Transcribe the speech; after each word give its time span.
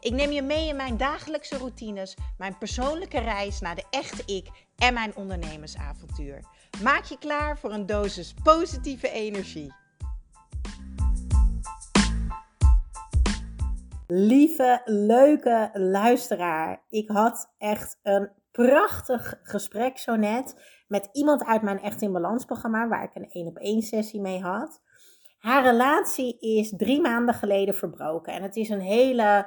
Ik 0.00 0.12
neem 0.12 0.30
je 0.30 0.42
mee 0.42 0.68
in 0.68 0.76
mijn 0.76 0.96
dagelijkse 0.96 1.56
routines, 1.56 2.16
mijn 2.36 2.58
persoonlijke 2.58 3.18
reis 3.18 3.60
naar 3.60 3.74
de 3.74 3.84
echte 3.90 4.34
ik 4.34 4.48
en 4.76 4.94
mijn 4.94 5.16
ondernemersavontuur. 5.16 6.44
Maak 6.82 7.04
je 7.04 7.18
klaar 7.18 7.58
voor 7.58 7.72
een 7.72 7.86
dosis 7.86 8.34
positieve 8.42 9.10
energie. 9.10 9.74
Lieve, 14.06 14.80
leuke 14.84 15.70
luisteraar, 15.72 16.82
ik 16.88 17.08
had 17.08 17.54
echt 17.58 17.98
een 18.02 18.30
prachtig 18.52 19.40
gesprek 19.42 19.98
zo 19.98 20.16
net 20.16 20.54
met 20.88 21.08
iemand 21.12 21.44
uit 21.44 21.62
mijn 21.62 21.80
Echt 21.80 22.02
in 22.02 22.12
Balans 22.12 22.44
programma, 22.44 22.88
waar 22.88 23.04
ik 23.04 23.14
een 23.14 23.30
één 23.30 23.46
op 23.46 23.56
één 23.56 23.82
sessie 23.82 24.20
mee 24.20 24.40
had. 24.40 24.82
Haar 25.38 25.62
relatie 25.62 26.38
is 26.38 26.74
drie 26.76 27.00
maanden 27.00 27.34
geleden 27.34 27.74
verbroken 27.74 28.32
en 28.32 28.42
het 28.42 28.56
is 28.56 28.68
een 28.68 28.80
hele 28.80 29.46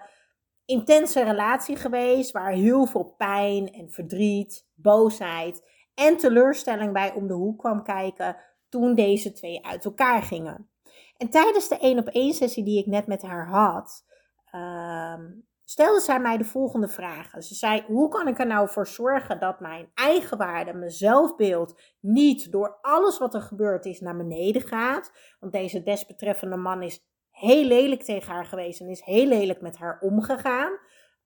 intense 0.71 1.23
relatie 1.23 1.75
geweest 1.75 2.31
waar 2.31 2.51
heel 2.51 2.85
veel 2.85 3.13
pijn 3.17 3.73
en 3.73 3.91
verdriet, 3.91 4.67
boosheid 4.73 5.69
en 5.93 6.17
teleurstelling 6.17 6.93
bij 6.93 7.13
om 7.13 7.27
de 7.27 7.33
hoek 7.33 7.59
kwam 7.59 7.83
kijken 7.83 8.35
toen 8.69 8.95
deze 8.95 9.31
twee 9.31 9.65
uit 9.65 9.85
elkaar 9.85 10.21
gingen. 10.21 10.69
En 11.17 11.29
tijdens 11.29 11.67
de 11.67 11.77
één 11.77 11.99
op 11.99 12.07
één 12.07 12.33
sessie 12.33 12.63
die 12.63 12.79
ik 12.79 12.85
net 12.85 13.07
met 13.07 13.21
haar 13.21 13.47
had, 13.47 14.05
ehm, 14.51 15.31
stelde 15.63 15.99
zij 15.99 16.19
mij 16.19 16.37
de 16.37 16.43
volgende 16.43 16.87
vragen. 16.87 17.43
Ze 17.43 17.55
zei: 17.55 17.83
Hoe 17.87 18.09
kan 18.09 18.27
ik 18.27 18.39
er 18.39 18.47
nou 18.47 18.69
voor 18.69 18.87
zorgen 18.87 19.39
dat 19.39 19.59
mijn 19.59 19.91
eigenwaarde, 19.93 20.73
mijn 20.73 20.91
zelfbeeld, 20.91 21.81
niet 21.99 22.51
door 22.51 22.77
alles 22.81 23.17
wat 23.17 23.33
er 23.33 23.41
gebeurd 23.41 23.85
is 23.85 23.99
naar 23.99 24.17
beneden 24.17 24.61
gaat? 24.61 25.11
Want 25.39 25.53
deze 25.53 25.83
desbetreffende 25.83 26.57
man 26.57 26.81
is 26.81 27.10
heel 27.41 27.63
lelijk 27.63 28.03
tegen 28.03 28.33
haar 28.33 28.45
geweest 28.45 28.81
en 28.81 28.89
is 28.89 29.01
heel 29.01 29.25
lelijk 29.25 29.61
met 29.61 29.77
haar 29.77 29.99
omgegaan. 29.99 30.77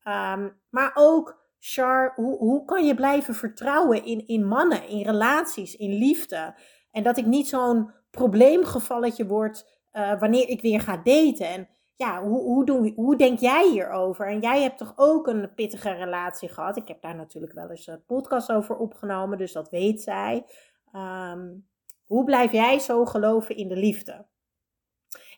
Ehm, 0.03 0.49
maar 0.69 0.91
ook, 0.94 1.44
Char, 1.59 2.13
hoe, 2.16 2.38
hoe 2.38 2.66
kan 2.66 2.85
je 2.85 2.95
blijven 2.95 3.35
vertrouwen 3.35 4.05
in, 4.05 4.27
in 4.27 4.47
mannen, 4.47 4.88
in 4.88 5.05
relaties, 5.05 5.75
in 5.75 5.93
liefde? 5.93 6.55
En 6.91 7.03
dat 7.03 7.17
ik 7.17 7.25
niet 7.25 7.47
zo'n 7.47 7.91
probleemgevalletje 8.11 9.25
word 9.25 9.66
uh, 9.93 10.19
wanneer 10.19 10.49
ik 10.49 10.61
weer 10.61 10.81
ga 10.81 10.97
daten. 10.97 11.47
En 11.47 11.67
ja, 11.95 12.23
hoe, 12.23 12.41
hoe, 12.41 12.66
doen, 12.66 12.93
hoe 12.95 13.16
denk 13.16 13.39
jij 13.39 13.69
hierover? 13.69 14.27
En 14.27 14.39
jij 14.39 14.61
hebt 14.61 14.77
toch 14.77 14.93
ook 14.95 15.27
een 15.27 15.53
pittige 15.53 15.91
relatie 15.91 16.49
gehad? 16.49 16.77
Ik 16.77 16.88
heb 16.88 17.02
daar 17.02 17.16
natuurlijk 17.16 17.53
wel 17.53 17.69
eens 17.69 17.88
een 17.88 18.05
podcast 18.05 18.52
over 18.52 18.77
opgenomen, 18.77 19.38
dus 19.38 19.52
dat 19.52 19.69
weet 19.69 20.02
zij. 20.02 20.45
Um, 20.93 21.67
hoe 22.05 22.23
blijf 22.23 22.52
jij 22.52 22.80
zo 22.80 23.05
geloven 23.05 23.55
in 23.55 23.67
de 23.67 23.75
liefde? 23.75 24.25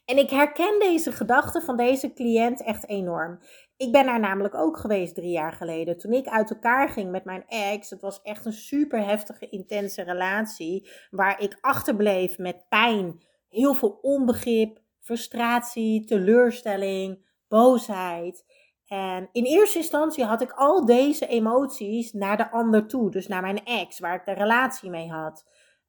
En 0.07 0.17
ik 0.17 0.29
herken 0.29 0.79
deze 0.79 1.11
gedachte 1.11 1.61
van 1.61 1.77
deze 1.77 2.13
cliënt 2.13 2.63
echt 2.63 2.87
enorm. 2.87 3.39
Ik 3.77 3.91
ben 3.91 4.05
daar 4.05 4.19
namelijk 4.19 4.55
ook 4.55 4.77
geweest 4.77 5.15
drie 5.15 5.31
jaar 5.31 5.53
geleden. 5.53 5.97
Toen 5.97 6.13
ik 6.13 6.27
uit 6.27 6.49
elkaar 6.49 6.89
ging 6.89 7.11
met 7.11 7.25
mijn 7.25 7.43
ex. 7.47 7.89
Het 7.89 8.01
was 8.01 8.21
echt 8.21 8.45
een 8.45 8.53
super 8.53 9.05
heftige, 9.05 9.49
intense 9.49 10.01
relatie. 10.01 10.89
Waar 11.09 11.41
ik 11.41 11.57
achterbleef 11.61 12.37
met 12.37 12.65
pijn, 12.69 13.21
heel 13.49 13.73
veel 13.73 13.99
onbegrip, 14.01 14.79
frustratie, 14.99 16.05
teleurstelling, 16.05 17.25
boosheid. 17.47 18.45
En 18.85 19.29
in 19.31 19.43
eerste 19.43 19.77
instantie 19.77 20.23
had 20.23 20.41
ik 20.41 20.51
al 20.51 20.85
deze 20.85 21.27
emoties 21.27 22.13
naar 22.13 22.37
de 22.37 22.51
ander 22.51 22.87
toe. 22.87 23.11
Dus 23.11 23.27
naar 23.27 23.41
mijn 23.41 23.65
ex, 23.65 23.99
waar 23.99 24.15
ik 24.15 24.25
de 24.25 24.33
relatie 24.33 24.89
mee 24.89 25.09
had. 25.09 25.45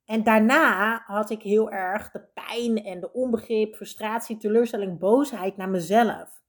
En 0.09 0.23
daarna 0.23 1.03
had 1.07 1.31
ik 1.31 1.43
heel 1.43 1.71
erg 1.71 2.11
de 2.11 2.21
pijn 2.35 2.85
en 2.85 3.01
de 3.01 3.13
onbegrip, 3.13 3.75
frustratie, 3.75 4.37
teleurstelling, 4.37 4.99
boosheid 4.99 5.57
naar 5.57 5.69
mezelf. 5.69 6.43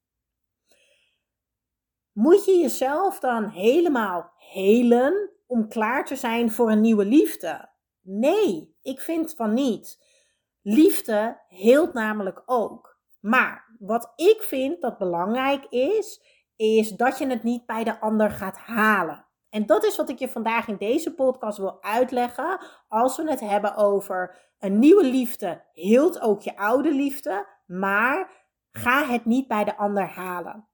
Moet 2.12 2.46
je 2.46 2.58
jezelf 2.58 3.20
dan 3.20 3.50
helemaal 3.50 4.32
helen 4.38 5.30
om 5.48 5.68
klaar 5.68 6.06
te 6.06 6.16
zijn 6.16 6.52
voor 6.52 6.72
een 6.72 6.82
nieuwe 6.82 7.06
liefde? 7.06 7.70
Nee, 8.02 8.76
ik 8.82 9.00
vind 9.00 9.34
van 9.36 9.54
niet. 9.54 10.04
Liefde 10.62 11.42
heelt 11.48 11.94
namelijk 11.94 12.44
ook. 12.46 12.98
Maar 13.20 13.76
wat 13.80 14.14
ik 14.16 14.42
vind 14.42 14.82
dat 14.82 14.98
belangrijk 14.98 15.66
is, 15.66 16.22
is 16.56 16.90
dat 16.90 17.18
je 17.18 17.28
het 17.28 17.44
niet 17.44 17.66
bij 17.66 17.84
de 17.84 18.00
ander 18.00 18.32
gaat 18.32 18.58
halen. 18.58 19.26
En 19.50 19.66
dat 19.66 19.84
is 19.84 19.96
wat 19.96 20.10
ik 20.10 20.20
je 20.20 20.30
vandaag 20.30 20.68
in 20.68 20.78
deze 20.78 21.14
podcast 21.14 21.58
wil 21.58 21.84
uitleggen. 21.84 22.60
Als 22.88 23.18
we 23.18 23.30
het 23.30 23.40
hebben 23.40 23.76
over 23.76 24.38
een 24.60 24.80
nieuwe 24.80 25.06
liefde, 25.06 25.64
hield 25.74 26.22
ook 26.22 26.42
je 26.42 26.58
oude 26.58 26.94
liefde, 26.94 27.48
maar 27.66 28.32
ga 28.72 29.06
het 29.06 29.26
niet 29.26 29.48
bij 29.48 29.64
de 29.64 29.78
ander 29.78 30.08
halen. 30.08 30.68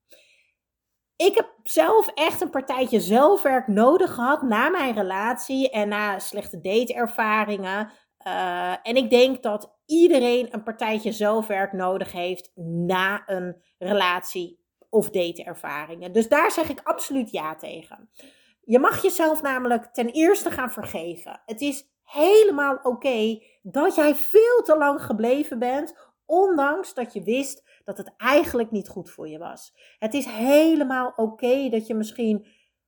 Ik 1.15 1.35
heb 1.35 1.49
zelf 1.63 2.07
echt 2.07 2.41
een 2.41 2.49
partijtje 2.49 2.99
zelfwerk 2.99 3.67
nodig 3.67 4.13
gehad 4.13 4.41
na 4.41 4.69
mijn 4.69 4.93
relatie 4.93 5.69
en 5.69 5.87
na 5.87 6.19
slechte 6.19 6.61
dateervaringen. 6.61 7.91
Uh, 8.27 8.71
en 8.71 8.95
ik 8.95 9.09
denk 9.09 9.43
dat 9.43 9.75
iedereen 9.85 10.47
een 10.51 10.63
partijtje 10.63 11.11
zelfwerk 11.11 11.73
nodig 11.73 12.11
heeft 12.11 12.51
na 12.55 13.23
een 13.25 13.63
relatie 13.77 14.59
of 14.89 15.09
dateervaringen. 15.09 16.11
Dus 16.11 16.27
daar 16.27 16.51
zeg 16.51 16.69
ik 16.69 16.81
absoluut 16.83 17.31
ja 17.31 17.55
tegen. 17.55 18.09
Je 18.65 18.79
mag 18.79 19.01
jezelf 19.01 19.41
namelijk 19.41 19.85
ten 19.93 20.09
eerste 20.09 20.51
gaan 20.51 20.71
vergeven. 20.71 21.41
Het 21.45 21.61
is 21.61 21.89
helemaal 22.03 22.79
oké 22.83 23.43
dat 23.61 23.95
jij 23.95 24.15
veel 24.15 24.61
te 24.63 24.77
lang 24.77 25.01
gebleven 25.01 25.59
bent, 25.59 26.13
ondanks 26.25 26.93
dat 26.93 27.13
je 27.13 27.23
wist 27.23 27.81
dat 27.83 27.97
het 27.97 28.13
eigenlijk 28.17 28.71
niet 28.71 28.87
goed 28.87 29.09
voor 29.09 29.27
je 29.27 29.37
was. 29.37 29.73
Het 29.99 30.13
is 30.13 30.25
helemaal 30.25 31.13
oké 31.15 31.69
dat 31.69 31.87
je 31.87 31.95
misschien 31.95 32.47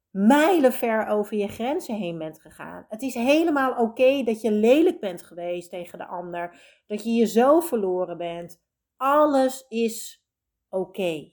mijlenver 0.10 1.08
over 1.08 1.38
je 1.38 1.48
grenzen 1.48 1.96
heen 1.96 2.18
bent 2.18 2.42
gegaan. 2.42 2.86
Het 2.90 3.02
is 3.02 3.14
helemaal 3.14 3.76
oké 3.76 4.24
dat 4.24 4.42
je 4.42 4.52
lelijk 4.52 5.00
bent 5.00 5.24
geweest 5.24 5.70
tegen 5.70 5.98
de 5.98 6.06
ander, 6.06 6.60
dat 6.86 7.04
je 7.04 7.12
jezelf 7.12 7.68
verloren 7.68 8.18
bent. 8.18 8.62
Alles 8.96 9.66
is 9.68 10.26
oké. 10.70 11.32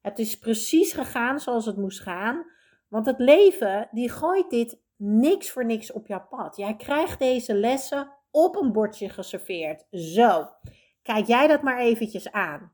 Het 0.00 0.18
is 0.18 0.38
precies 0.38 0.92
gegaan 0.92 1.40
zoals 1.40 1.66
het 1.66 1.76
moest 1.76 2.00
gaan. 2.00 2.56
Want 2.88 3.06
het 3.06 3.18
leven, 3.18 3.88
die 3.90 4.10
gooit 4.10 4.50
dit 4.50 4.80
niks 4.96 5.50
voor 5.50 5.64
niks 5.64 5.92
op 5.92 6.06
jouw 6.06 6.26
pad. 6.28 6.56
Jij 6.56 6.76
krijgt 6.76 7.18
deze 7.18 7.54
lessen 7.54 8.12
op 8.30 8.56
een 8.56 8.72
bordje 8.72 9.08
geserveerd. 9.08 9.86
Zo, 9.90 10.48
kijk 11.02 11.26
jij 11.26 11.46
dat 11.46 11.62
maar 11.62 11.78
eventjes 11.78 12.32
aan. 12.32 12.72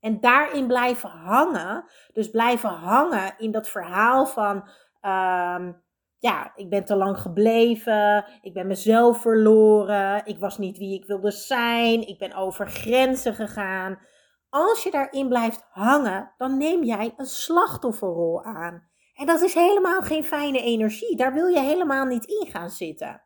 En 0.00 0.20
daarin 0.20 0.66
blijven 0.66 1.10
hangen, 1.10 1.84
dus 2.12 2.30
blijven 2.30 2.68
hangen 2.68 3.34
in 3.38 3.50
dat 3.50 3.68
verhaal 3.68 4.26
van, 4.26 4.56
um, 5.00 5.82
ja, 6.18 6.52
ik 6.56 6.70
ben 6.70 6.84
te 6.84 6.96
lang 6.96 7.18
gebleven, 7.18 8.24
ik 8.40 8.52
ben 8.52 8.66
mezelf 8.66 9.20
verloren, 9.20 10.26
ik 10.26 10.38
was 10.38 10.58
niet 10.58 10.78
wie 10.78 10.94
ik 10.94 11.06
wilde 11.06 11.30
zijn, 11.30 12.08
ik 12.08 12.18
ben 12.18 12.34
over 12.34 12.66
grenzen 12.66 13.34
gegaan. 13.34 13.98
Als 14.48 14.82
je 14.82 14.90
daarin 14.90 15.28
blijft 15.28 15.66
hangen, 15.70 16.32
dan 16.36 16.58
neem 16.58 16.82
jij 16.82 17.14
een 17.16 17.26
slachtofferrol 17.26 18.44
aan. 18.44 18.88
En 19.14 19.26
dat 19.26 19.40
is 19.40 19.54
helemaal 19.54 20.02
geen 20.02 20.24
fijne 20.24 20.60
energie. 20.60 21.16
Daar 21.16 21.32
wil 21.32 21.46
je 21.46 21.60
helemaal 21.60 22.04
niet 22.04 22.24
in 22.24 22.46
gaan 22.46 22.70
zitten. 22.70 23.22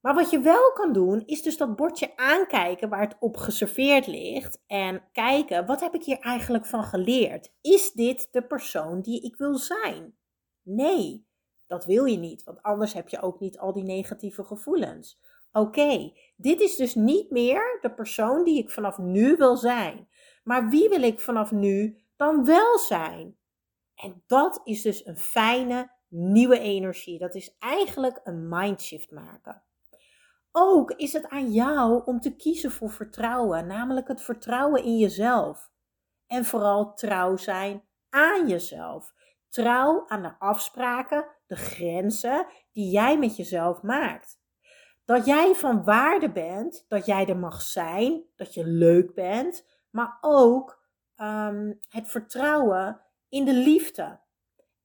Maar 0.00 0.14
wat 0.14 0.30
je 0.30 0.40
wel 0.40 0.72
kan 0.72 0.92
doen, 0.92 1.22
is 1.26 1.42
dus 1.42 1.56
dat 1.56 1.76
bordje 1.76 2.16
aankijken 2.16 2.88
waar 2.88 3.00
het 3.00 3.16
op 3.18 3.36
geserveerd 3.36 4.06
ligt. 4.06 4.62
En 4.66 5.02
kijken, 5.12 5.66
wat 5.66 5.80
heb 5.80 5.94
ik 5.94 6.04
hier 6.04 6.18
eigenlijk 6.18 6.66
van 6.66 6.84
geleerd? 6.84 7.52
Is 7.60 7.92
dit 7.92 8.28
de 8.30 8.42
persoon 8.42 9.00
die 9.00 9.22
ik 9.22 9.36
wil 9.36 9.58
zijn? 9.58 10.16
Nee, 10.62 11.26
dat 11.66 11.84
wil 11.84 12.04
je 12.04 12.16
niet, 12.16 12.44
want 12.44 12.62
anders 12.62 12.92
heb 12.92 13.08
je 13.08 13.22
ook 13.22 13.40
niet 13.40 13.58
al 13.58 13.72
die 13.72 13.82
negatieve 13.82 14.44
gevoelens. 14.44 15.20
Oké, 15.52 16.12
dit 16.36 16.60
is 16.60 16.76
dus 16.76 16.94
niet 16.94 17.30
meer 17.30 17.78
de 17.80 17.90
persoon 17.94 18.44
die 18.44 18.58
ik 18.58 18.70
vanaf 18.70 18.98
nu 18.98 19.36
wil 19.36 19.56
zijn. 19.56 20.08
Maar 20.42 20.68
wie 20.68 20.88
wil 20.88 21.02
ik 21.02 21.20
vanaf 21.20 21.50
nu 21.50 21.98
dan 22.16 22.44
wel 22.44 22.78
zijn? 22.78 23.36
En 23.94 24.22
dat 24.26 24.60
is 24.64 24.82
dus 24.82 25.06
een 25.06 25.16
fijne 25.16 25.90
nieuwe 26.08 26.58
energie. 26.58 27.18
Dat 27.18 27.34
is 27.34 27.56
eigenlijk 27.58 28.20
een 28.24 28.48
mindshift 28.48 29.10
maken. 29.10 29.62
Ook 30.52 30.90
is 30.90 31.12
het 31.12 31.28
aan 31.28 31.52
jou 31.52 32.02
om 32.04 32.20
te 32.20 32.36
kiezen 32.36 32.70
voor 32.70 32.90
vertrouwen, 32.90 33.66
namelijk 33.66 34.08
het 34.08 34.22
vertrouwen 34.22 34.84
in 34.84 34.98
jezelf. 34.98 35.70
En 36.26 36.44
vooral 36.44 36.94
trouw 36.94 37.36
zijn 37.36 37.82
aan 38.10 38.48
jezelf. 38.48 39.12
trouw 39.48 40.04
aan 40.08 40.22
de 40.22 40.38
afspraken, 40.38 41.26
de 41.46 41.56
grenzen 41.56 42.46
die 42.72 42.90
jij 42.90 43.18
met 43.18 43.36
jezelf 43.36 43.82
maakt. 43.82 44.38
Dat 45.04 45.26
jij 45.26 45.54
van 45.54 45.84
waarde 45.84 46.32
bent, 46.32 46.84
dat 46.88 47.06
jij 47.06 47.26
er 47.26 47.36
mag 47.36 47.62
zijn, 47.62 48.24
dat 48.36 48.54
je 48.54 48.66
leuk 48.66 49.14
bent, 49.14 49.66
maar 49.90 50.18
ook 50.20 50.82
ehm, 51.16 51.72
het 51.88 52.08
vertrouwen 52.08 53.03
in 53.34 53.44
de 53.44 53.54
liefde. 53.54 54.20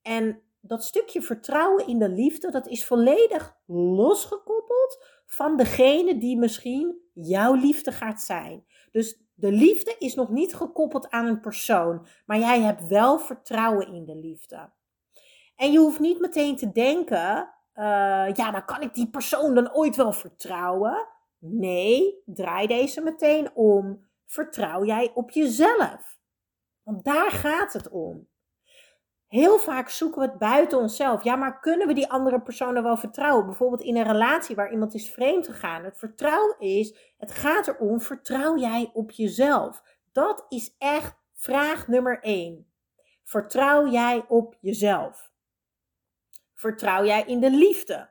En 0.02 0.42
dat 0.60 0.84
stukje 0.84 1.22
vertrouwen 1.22 1.88
in 1.88 2.00
de 2.00 2.10
liefde, 2.10 2.52
dat 2.52 2.68
is 2.68 2.86
volledig 2.86 3.58
losgekoppeld 3.66 5.06
van 5.26 5.58
degene 5.58 6.18
die 6.18 6.38
misschien 6.38 7.00
jouw 7.14 7.54
liefde 7.54 7.92
gaat 7.92 8.22
zijn. 8.22 8.66
Dus 8.92 9.22
de 9.34 9.52
liefde 9.52 9.96
is 10.00 10.16
nog 10.16 10.30
niet 10.30 10.56
gekoppeld 10.56 11.10
aan 11.10 11.26
een 11.26 11.40
persoon, 11.40 12.08
maar 12.26 12.40
jij 12.40 12.62
hebt 12.62 12.88
wel 12.88 13.20
vertrouwen 13.20 13.88
in 13.88 14.06
de 14.06 14.16
liefde. 14.16 14.70
En 15.56 15.72
je 15.72 15.80
hoeft 15.80 16.00
niet 16.00 16.20
meteen 16.20 16.56
te 16.56 16.72
denken, 16.72 17.54
uh, 17.76 18.34
ja, 18.34 18.52
maar 18.52 18.66
kan 18.66 18.82
ik 18.82 18.94
die 18.94 19.10
persoon 19.10 19.56
dan 19.56 19.74
ooit 19.74 19.96
wel 19.96 20.14
vertrouwen? 20.14 21.08
Nee, 21.40 22.22
draai 22.26 22.68
deze 22.68 23.02
meteen 23.02 23.56
om. 23.56 24.08
Vertrouw 24.26 24.86
jij 24.86 25.12
op 25.14 25.30
jezelf? 25.32 26.18
Want 26.84 27.04
daar 27.04 27.32
gaat 27.32 27.74
het 27.74 27.90
om. 27.90 28.28
Heel 29.30 29.60
vaak 29.60 29.90
zoeken 29.90 30.22
we 30.22 30.28
het 30.28 30.38
buiten 30.38 30.78
onszelf. 30.78 31.24
Ja, 31.24 31.36
maar 31.36 31.60
kunnen 31.60 31.88
we 31.88 31.94
die 31.94 32.10
andere 32.10 32.42
personen 32.42 32.84
wel 32.84 32.98
vertrouwen? 32.98 33.46
Bijvoorbeeld 33.46 33.82
in 33.82 33.98
een 33.98 34.04
relatie 34.04 34.56
waar 34.56 34.72
iemand 34.72 34.94
is 34.94 35.12
vreemd 35.12 35.48
gegaan. 35.48 35.84
Het 35.84 35.98
vertrouwen 35.98 36.60
is, 36.60 37.14
het 37.18 37.32
gaat 37.32 37.68
erom, 37.68 38.02
vertrouw 38.02 38.58
jij 38.58 38.90
op 38.94 39.12
jezelf? 39.12 39.84
Dat 40.12 40.46
is 40.50 40.76
echt 40.78 41.16
vraag 41.34 41.88
nummer 41.88 42.20
één. 42.22 42.68
Vertrouw 43.24 43.88
jij 43.88 44.26
op 44.28 44.58
jezelf? 44.62 45.32
Vertrouw 46.54 47.06
jij 47.06 47.24
in 47.24 47.40
de 47.40 47.52
liefde? 47.52 48.10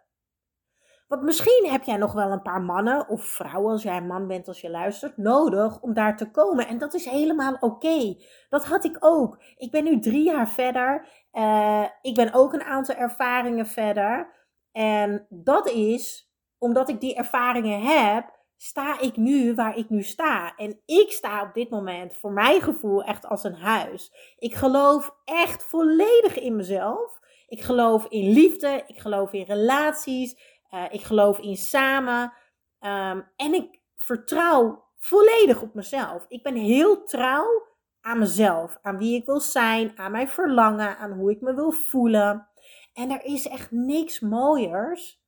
Want 1.08 1.22
misschien 1.22 1.68
heb 1.70 1.82
jij 1.82 1.96
nog 1.96 2.12
wel 2.12 2.30
een 2.30 2.42
paar 2.42 2.62
mannen 2.62 3.08
of 3.08 3.24
vrouwen, 3.24 3.72
als 3.72 3.82
jij 3.82 3.96
een 3.96 4.06
man 4.06 4.26
bent 4.26 4.48
als 4.48 4.60
je 4.60 4.70
luistert, 4.70 5.16
nodig 5.16 5.80
om 5.80 5.94
daar 5.94 6.16
te 6.16 6.30
komen. 6.30 6.66
En 6.66 6.78
dat 6.78 6.94
is 6.94 7.04
helemaal 7.04 7.56
oké. 7.60 8.16
Dat 8.48 8.64
had 8.64 8.84
ik 8.84 8.96
ook. 9.00 9.42
Ik 9.56 9.70
ben 9.70 9.84
nu 9.84 10.00
drie 10.00 10.24
jaar 10.24 10.48
verder. 10.48 11.06
Uh, 11.32 11.84
ik 12.02 12.14
ben 12.14 12.32
ook 12.32 12.52
een 12.52 12.62
aantal 12.62 12.94
ervaringen 12.94 13.66
verder. 13.66 14.34
En 14.72 15.26
dat 15.28 15.68
is 15.68 16.32
omdat 16.58 16.88
ik 16.88 17.00
die 17.00 17.14
ervaringen 17.14 17.80
heb, 17.80 18.36
sta 18.56 19.00
ik 19.00 19.16
nu 19.16 19.54
waar 19.54 19.76
ik 19.76 19.90
nu 19.90 20.02
sta. 20.02 20.56
En 20.56 20.80
ik 20.86 21.12
sta 21.12 21.42
op 21.42 21.54
dit 21.54 21.70
moment, 21.70 22.14
voor 22.14 22.32
mijn 22.32 22.62
gevoel, 22.62 23.04
echt 23.04 23.26
als 23.26 23.44
een 23.44 23.54
huis. 23.54 24.12
Ik 24.38 24.54
geloof 24.54 25.14
echt 25.24 25.64
volledig 25.64 26.38
in 26.38 26.56
mezelf. 26.56 27.20
Ik 27.48 27.62
geloof 27.62 28.06
in 28.08 28.32
liefde. 28.32 28.82
Ik 28.86 28.98
geloof 28.98 29.32
in 29.32 29.44
relaties. 29.44 30.57
Uh, 30.70 30.84
ik 30.90 31.02
geloof 31.02 31.38
in 31.38 31.56
samen. 31.56 32.32
Um, 32.80 33.30
en 33.36 33.54
ik 33.54 33.80
vertrouw 33.96 34.84
volledig 34.96 35.62
op 35.62 35.74
mezelf. 35.74 36.24
Ik 36.28 36.42
ben 36.42 36.54
heel 36.54 37.04
trouw 37.04 37.66
aan 38.00 38.18
mezelf, 38.18 38.78
aan 38.82 38.98
wie 38.98 39.16
ik 39.16 39.26
wil 39.26 39.40
zijn, 39.40 39.98
aan 39.98 40.10
mijn 40.10 40.28
verlangen, 40.28 40.98
aan 40.98 41.12
hoe 41.12 41.30
ik 41.30 41.40
me 41.40 41.54
wil 41.54 41.70
voelen. 41.70 42.48
En 42.92 43.10
er 43.10 43.24
is 43.24 43.48
echt 43.48 43.70
niks 43.70 44.20
mooiers 44.20 45.22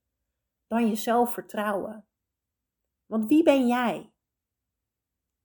dan 0.66 0.88
jezelf 0.88 1.32
vertrouwen. 1.32 2.06
Want 3.06 3.26
wie 3.26 3.42
ben 3.42 3.66
jij? 3.66 4.12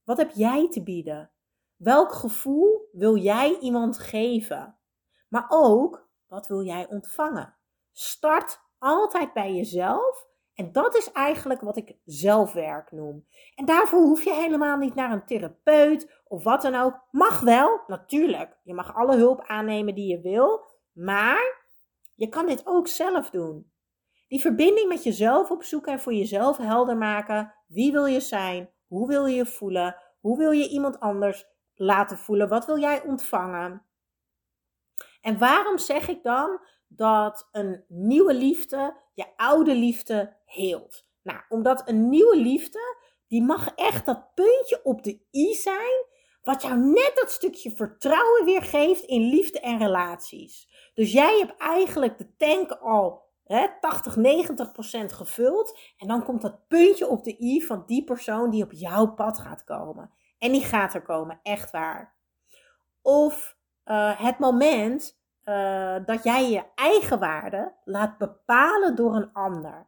Wat 0.03 0.18
heb 0.18 0.31
jij 0.31 0.69
te 0.69 0.83
bieden? 0.83 1.31
Welk 1.75 2.12
gevoel 2.12 2.89
wil 2.91 3.18
jij 3.18 3.59
iemand 3.59 3.98
geven? 3.98 4.80
Maar 5.27 5.45
ook, 5.50 6.09
wat 6.25 6.48
wil 6.48 6.63
jij 6.63 6.88
ontvangen? 6.88 7.57
Start 7.91 8.64
altijd 8.86 9.34
bij 9.34 9.54
jezelf. 9.54 10.28
En 10.54 10.72
dat 10.72 10.96
is 10.96 11.12
eigenlijk 11.12 11.62
wat 11.62 11.78
ik 11.78 11.96
zelfwerk 12.06 12.92
noem. 12.92 13.28
En 13.56 13.66
daarvoor 13.66 14.00
hoef 14.00 14.24
je 14.24 14.34
helemaal 14.34 14.78
niet 14.78 14.96
naar 14.96 15.12
een 15.12 15.26
therapeut 15.26 16.22
of 16.28 16.44
wat 16.44 16.62
dan 16.62 16.76
ook. 16.76 17.00
Mag 17.12 17.40
wel, 17.40 17.82
natuurlijk. 17.88 18.58
Je 18.64 18.74
mag 18.74 18.96
alle 18.96 19.16
hulp 19.16 19.42
aannemen 19.42 19.96
die 19.96 20.08
je 20.08 20.22
wil. 20.22 20.66
Maar 20.92 21.64
je 22.16 22.30
kan 22.30 22.46
dit 22.46 22.62
ook 22.66 22.88
zelf 22.88 23.30
doen. 23.30 23.72
Die 24.28 24.42
verbinding 24.42 24.90
met 24.90 25.04
jezelf 25.04 25.52
opzoeken 25.52 25.92
en 25.92 26.00
voor 26.00 26.14
jezelf 26.14 26.58
helder 26.58 26.98
maken. 26.98 27.54
Wie 27.68 27.92
wil 27.92 28.06
je 28.06 28.20
zijn? 28.20 28.70
Hoe 28.88 29.08
wil 29.08 29.26
je 29.26 29.36
je 29.36 29.46
voelen? 29.46 29.96
Hoe 30.20 30.38
wil 30.38 30.52
je 30.52 30.70
iemand 30.70 31.00
anders 31.00 31.46
laten 31.74 32.18
voelen? 32.18 32.50
Wat 32.50 32.66
wil 32.66 32.80
jij 32.80 33.04
ontvangen? 33.04 33.86
En 35.22 35.38
waarom 35.38 35.78
zeg 35.78 36.08
ik 36.08 36.24
dan 36.24 36.60
dat 36.88 37.48
een 37.52 37.84
nieuwe 37.88 38.34
liefde 38.34 39.04
je 39.16 39.26
oude 39.36 39.76
liefde 39.76 40.36
heelt. 40.46 41.06
Nou, 41.22 41.40
omdat 41.50 41.90
een 41.90 42.10
nieuwe 42.10 42.38
liefde, 42.38 42.98
die 43.28 43.42
mag 43.44 43.76
echt 43.76 44.06
dat 44.06 44.34
puntje 44.34 44.80
op 44.84 45.04
de 45.04 45.22
i 45.32 45.54
zijn, 45.54 46.06
wat 46.44 46.62
jou 46.62 46.78
net 46.78 47.12
dat 47.16 47.32
stukje 47.32 47.72
vertrouwen 47.72 48.46
weer 48.46 48.62
geeft 48.62 49.04
in 49.04 49.22
liefde 49.22 49.60
en 49.60 49.78
relaties. 49.78 50.70
Dus 50.94 51.12
jij 51.12 51.38
hebt 51.38 51.58
eigenlijk 51.58 52.18
de 52.18 52.36
tank 52.38 52.72
al 52.72 53.24
hè, 53.44 53.68
80, 53.80 54.16
90 54.16 54.72
procent 54.72 55.14
gevuld. 55.14 55.80
En 55.98 56.08
dan 56.08 56.24
komt 56.24 56.42
dat 56.42 56.68
puntje 56.68 57.08
op 57.08 57.24
de 57.24 57.42
i 57.42 57.62
van 57.62 57.84
die 57.86 58.04
persoon 58.04 58.50
die 58.50 58.64
op 58.64 58.72
jouw 58.72 59.14
pad 59.14 59.40
gaat 59.40 59.64
komen. 59.64 60.12
En 60.38 60.52
die 60.52 60.64
gaat 60.64 60.94
er 60.94 61.02
komen, 61.02 61.40
echt 61.44 61.72
waar. 61.72 62.16
Of 63.02 63.58
uh, 63.86 64.20
het 64.20 64.40
moment 64.40 65.20
uh, 65.45 65.95
dat 66.06 66.24
jij 66.24 66.50
je 66.50 66.63
eigen 66.75 67.19
waarde 67.19 67.74
laat 67.83 68.18
bepalen 68.18 68.95
door 68.95 69.15
een 69.15 69.33
ander. 69.33 69.88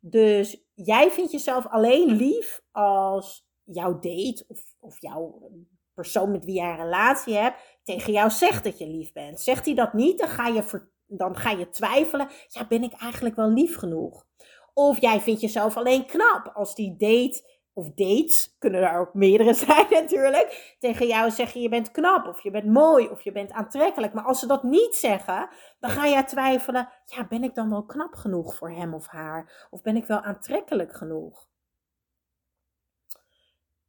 Dus 0.00 0.64
jij 0.74 1.10
vindt 1.10 1.32
jezelf 1.32 1.66
alleen 1.66 2.08
lief 2.08 2.62
als 2.70 3.48
jouw 3.64 3.92
date 3.92 4.44
of, 4.48 4.74
of 4.78 5.00
jouw 5.00 5.50
persoon 5.94 6.30
met 6.30 6.44
wie 6.44 6.54
jij 6.54 6.70
een 6.70 6.76
relatie 6.76 7.34
hebt 7.34 7.78
tegen 7.82 8.12
jou 8.12 8.30
zegt 8.30 8.64
dat 8.64 8.78
je 8.78 8.86
lief 8.86 9.12
bent. 9.12 9.40
Zegt 9.40 9.64
hij 9.64 9.74
dat 9.74 9.92
niet, 9.92 10.18
dan 10.18 10.28
ga 10.28 10.46
je, 10.46 10.88
dan 11.06 11.36
ga 11.36 11.50
je 11.50 11.70
twijfelen. 11.70 12.28
Ja, 12.48 12.66
ben 12.66 12.82
ik 12.82 12.92
eigenlijk 12.92 13.36
wel 13.36 13.50
lief 13.50 13.76
genoeg? 13.76 14.26
Of 14.74 15.00
jij 15.00 15.20
vindt 15.20 15.40
jezelf 15.40 15.76
alleen 15.76 16.06
knap 16.06 16.50
als 16.54 16.74
die 16.74 16.96
date 16.96 17.59
of 17.72 17.90
dates, 17.94 18.56
kunnen 18.58 18.82
er 18.82 18.98
ook 18.98 19.14
meerdere 19.14 19.54
zijn 19.64 19.86
natuurlijk, 19.90 20.76
tegen 20.78 21.06
jou 21.06 21.30
zeggen 21.30 21.60
je 21.60 21.68
bent 21.68 21.90
knap 21.90 22.26
of 22.26 22.42
je 22.42 22.50
bent 22.50 22.66
mooi 22.66 23.08
of 23.08 23.22
je 23.22 23.32
bent 23.32 23.52
aantrekkelijk. 23.52 24.12
Maar 24.12 24.24
als 24.24 24.40
ze 24.40 24.46
dat 24.46 24.62
niet 24.62 24.96
zeggen, 24.96 25.48
dan 25.80 25.90
ga 25.90 26.08
jij 26.08 26.24
twijfelen, 26.24 26.88
ja, 27.04 27.26
ben 27.26 27.42
ik 27.42 27.54
dan 27.54 27.70
wel 27.70 27.84
knap 27.84 28.14
genoeg 28.14 28.56
voor 28.56 28.70
hem 28.70 28.94
of 28.94 29.06
haar? 29.06 29.66
Of 29.70 29.82
ben 29.82 29.96
ik 29.96 30.06
wel 30.06 30.20
aantrekkelijk 30.20 30.96
genoeg? 30.96 31.48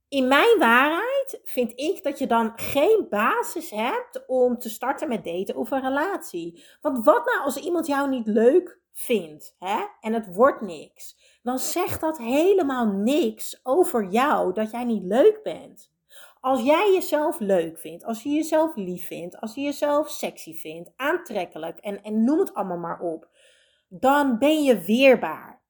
In 0.08 0.28
mijn 0.28 0.60
waarheid 0.60 1.40
vind 1.44 1.80
ik 1.80 2.04
dat 2.04 2.20
je 2.20 2.28
dan 2.28 2.52
geen 2.56 3.08
basis 3.10 3.70
hebt 3.70 4.24
om 4.28 4.58
te 4.58 4.70
starten 4.70 5.08
met 5.08 5.24
daten 5.24 5.56
of 5.56 5.72
een 5.72 5.82
relatie. 5.82 6.64
Want 6.82 7.06
wat 7.06 7.26
nou 7.26 7.44
als 7.44 7.58
iemand 7.58 7.88
jou 7.88 8.10
niet 8.10 8.28
leuk 8.28 8.81
vindt 8.94 9.56
hè? 9.60 9.86
en 10.02 10.14
het 10.14 10.36
wordt 10.36 10.62
niks? 10.62 11.32
dan 11.44 11.60
zegt 11.60 12.02
dat 12.02 12.18
helemaal 12.18 12.86
niks 12.86 13.60
over 13.64 14.06
jou 14.06 14.54
dat 14.54 14.72
jij 14.72 14.84
niet 14.84 15.04
leuk 15.04 15.40
bent. 15.44 15.92
Als 16.40 16.62
jij 16.62 16.92
jezelf 16.94 17.40
leuk 17.40 17.80
vindt, 17.80 18.04
als 18.04 18.24
je 18.24 18.30
jezelf 18.30 18.76
lief 18.76 19.08
vindt, 19.08 19.38
als 19.42 19.56
je 19.56 19.62
jezelf 19.62 20.10
sexy 20.10 20.54
vindt, 20.54 20.92
aantrekkelijk 20.96 21.78
en, 21.78 22.04
en 22.04 22.24
noem 22.24 22.40
het 22.40 22.54
allemaal 22.54 22.78
maar 22.78 23.00
op, 23.00 23.30
dan 23.88 24.38
ben 24.38 24.64
je 24.64 24.80
weerbaar. 24.80 25.62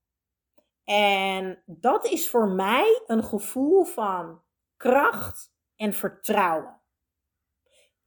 En 0.84 1.64
dat 1.66 2.06
is 2.06 2.30
voor 2.30 2.48
mij 2.48 3.02
een 3.08 3.24
gevoel 3.24 3.84
van 3.84 4.42
kracht 4.78 5.54
en 5.76 5.94
vertrouwen. 5.94 6.81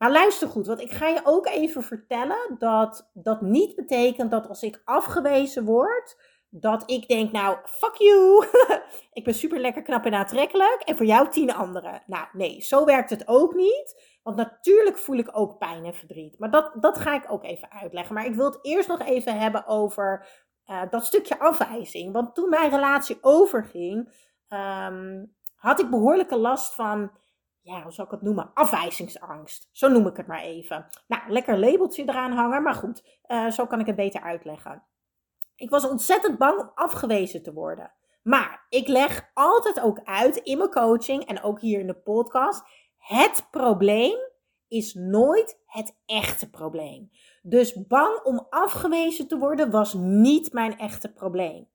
Maar 0.05 0.13
luister 0.13 0.49
goed, 0.49 0.67
want 0.67 0.81
ik 0.81 0.91
ga 0.91 1.09
je 1.09 1.21
ook 1.25 1.47
even 1.47 1.83
vertellen 1.83 2.57
dat 2.59 3.11
dat 3.13 3.41
niet 3.41 3.75
betekent 3.75 4.31
dat 4.31 4.49
als 4.49 4.63
ik 4.63 4.83
afgewezen 4.85 5.65
word, 5.65 6.21
dat 6.49 6.91
ik 6.91 7.09
denk, 7.09 7.33
nou, 7.33 7.59
fuck 7.65 7.95
you. 7.95 8.47
ik 9.13 9.25
ben 9.25 9.35
super 9.35 9.61
lekker 9.61 9.83
knap 9.83 10.05
en 10.05 10.15
aantrekkelijk. 10.15 10.83
En 10.85 10.97
voor 10.97 11.07
jou 11.07 11.29
tien 11.29 11.55
anderen. 11.55 12.03
Nou, 12.07 12.27
nee, 12.33 12.61
zo 12.61 12.85
werkt 12.85 13.11
het 13.11 13.29
ook 13.29 13.55
niet. 13.55 14.19
Want 14.23 14.37
natuurlijk 14.37 14.99
voel 14.99 15.17
ik 15.17 15.29
ook 15.33 15.59
pijn 15.59 15.85
en 15.85 15.95
verdriet. 15.95 16.39
Maar 16.39 16.51
dat, 16.51 16.73
dat 16.81 16.99
ga 16.99 17.15
ik 17.15 17.33
ook 17.33 17.45
even 17.45 17.73
uitleggen. 17.73 18.15
Maar 18.15 18.27
ik 18.27 18.35
wil 18.35 18.45
het 18.45 18.59
eerst 18.63 18.89
nog 18.89 19.01
even 19.01 19.39
hebben 19.39 19.67
over 19.67 20.27
uh, 20.67 20.83
dat 20.91 21.07
stukje 21.07 21.39
afwijzing. 21.39 22.13
Want 22.13 22.35
toen 22.35 22.49
mijn 22.49 22.71
relatie 22.71 23.19
overging, 23.21 24.13
um, 24.49 25.35
had 25.55 25.81
ik 25.81 25.91
behoorlijke 25.91 26.37
last 26.37 26.75
van, 26.75 27.11
ja, 27.65 27.83
hoe 27.83 27.93
zal 27.93 28.05
ik 28.05 28.11
het 28.11 28.23
noemen? 28.23 28.51
Afwijzingsangst. 28.55 29.69
Zo 29.73 29.89
noem 29.89 30.07
ik 30.07 30.17
het 30.17 30.27
maar 30.27 30.43
even. 30.43 30.87
Nou, 31.07 31.23
lekker 31.31 31.59
labeltje 31.59 32.03
eraan 32.03 32.33
hangen. 32.33 32.63
Maar 32.63 32.75
goed, 32.75 33.05
uh, 33.27 33.51
zo 33.51 33.67
kan 33.67 33.81
ik 33.81 33.87
het 33.87 33.97
beter 33.97 34.23
uitleggen. 34.23 34.83
Ik 35.57 35.71
was 35.71 35.89
ontzettend 35.89 36.39
bang 36.39 36.61
om 36.61 36.71
afgewezen 36.75 37.43
te 37.43 37.53
worden. 37.53 37.93
Maar 38.23 38.67
ik 38.69 38.89
leg 38.89 39.31
altijd 39.35 39.81
ook 39.81 40.01
uit 40.05 40.37
in 40.37 40.59
mijn 40.59 40.71
coaching 40.71 41.25
en 41.25 41.43
ook 41.43 41.61
hier 41.61 41.81
in 41.81 41.87
de 41.87 41.95
podcast. 41.95 42.63
Het 42.97 43.47
probleem 43.51 44.19
is 44.69 44.95
nooit 44.95 45.61
het 45.67 45.97
echte 46.07 46.51
probleem. 46.51 47.11
Dus 47.43 47.87
bang 47.87 48.23
om 48.23 48.47
afgewezen 48.51 49.29
te 49.29 49.39
worden 49.39 49.71
was 49.71 49.95
niet 49.95 50.53
mijn 50.53 50.79
echte 50.79 51.13
probleem. 51.13 51.69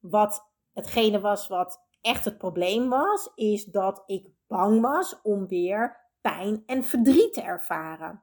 Wat 0.00 0.50
hetgene 0.72 1.20
was 1.20 1.48
wat 1.48 1.86
echt 2.00 2.24
het 2.24 2.38
probleem 2.38 2.88
was, 2.88 3.30
is 3.34 3.64
dat 3.64 4.02
ik 4.06 4.28
bang 4.50 4.80
was 4.80 5.20
om 5.22 5.46
weer 5.46 5.96
pijn 6.20 6.62
en 6.66 6.84
verdriet 6.84 7.32
te 7.32 7.42
ervaren. 7.42 8.22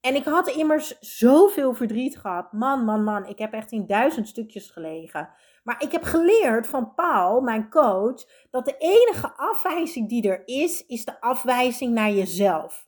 En 0.00 0.14
ik 0.14 0.24
had 0.24 0.48
immers 0.48 0.98
zoveel 1.00 1.74
verdriet 1.74 2.18
gehad. 2.18 2.52
Man, 2.52 2.84
man, 2.84 3.04
man. 3.04 3.26
Ik 3.26 3.38
heb 3.38 3.52
echt 3.52 3.72
in 3.72 3.86
duizend 3.86 4.28
stukjes 4.28 4.70
gelegen. 4.70 5.28
Maar 5.62 5.82
ik 5.82 5.92
heb 5.92 6.02
geleerd 6.02 6.66
van 6.66 6.94
Paul, 6.94 7.40
mijn 7.40 7.70
coach, 7.70 8.24
dat 8.50 8.64
de 8.64 8.76
enige 8.78 9.32
afwijzing 9.36 10.08
die 10.08 10.28
er 10.28 10.42
is, 10.44 10.86
is 10.86 11.04
de 11.04 11.20
afwijzing 11.20 11.94
naar 11.94 12.10
jezelf. 12.10 12.86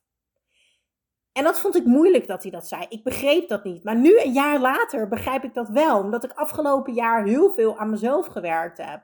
En 1.32 1.44
dat 1.44 1.60
vond 1.60 1.76
ik 1.76 1.84
moeilijk 1.84 2.26
dat 2.26 2.42
hij 2.42 2.50
dat 2.50 2.68
zei. 2.68 2.86
Ik 2.88 3.04
begreep 3.04 3.48
dat 3.48 3.64
niet. 3.64 3.84
Maar 3.84 3.96
nu, 3.96 4.20
een 4.20 4.32
jaar 4.32 4.60
later, 4.60 5.08
begrijp 5.08 5.44
ik 5.44 5.54
dat 5.54 5.68
wel. 5.68 5.98
Omdat 5.98 6.24
ik 6.24 6.32
afgelopen 6.32 6.92
jaar 6.94 7.24
heel 7.24 7.50
veel 7.50 7.78
aan 7.78 7.90
mezelf 7.90 8.26
gewerkt 8.26 8.78
heb. 8.78 9.02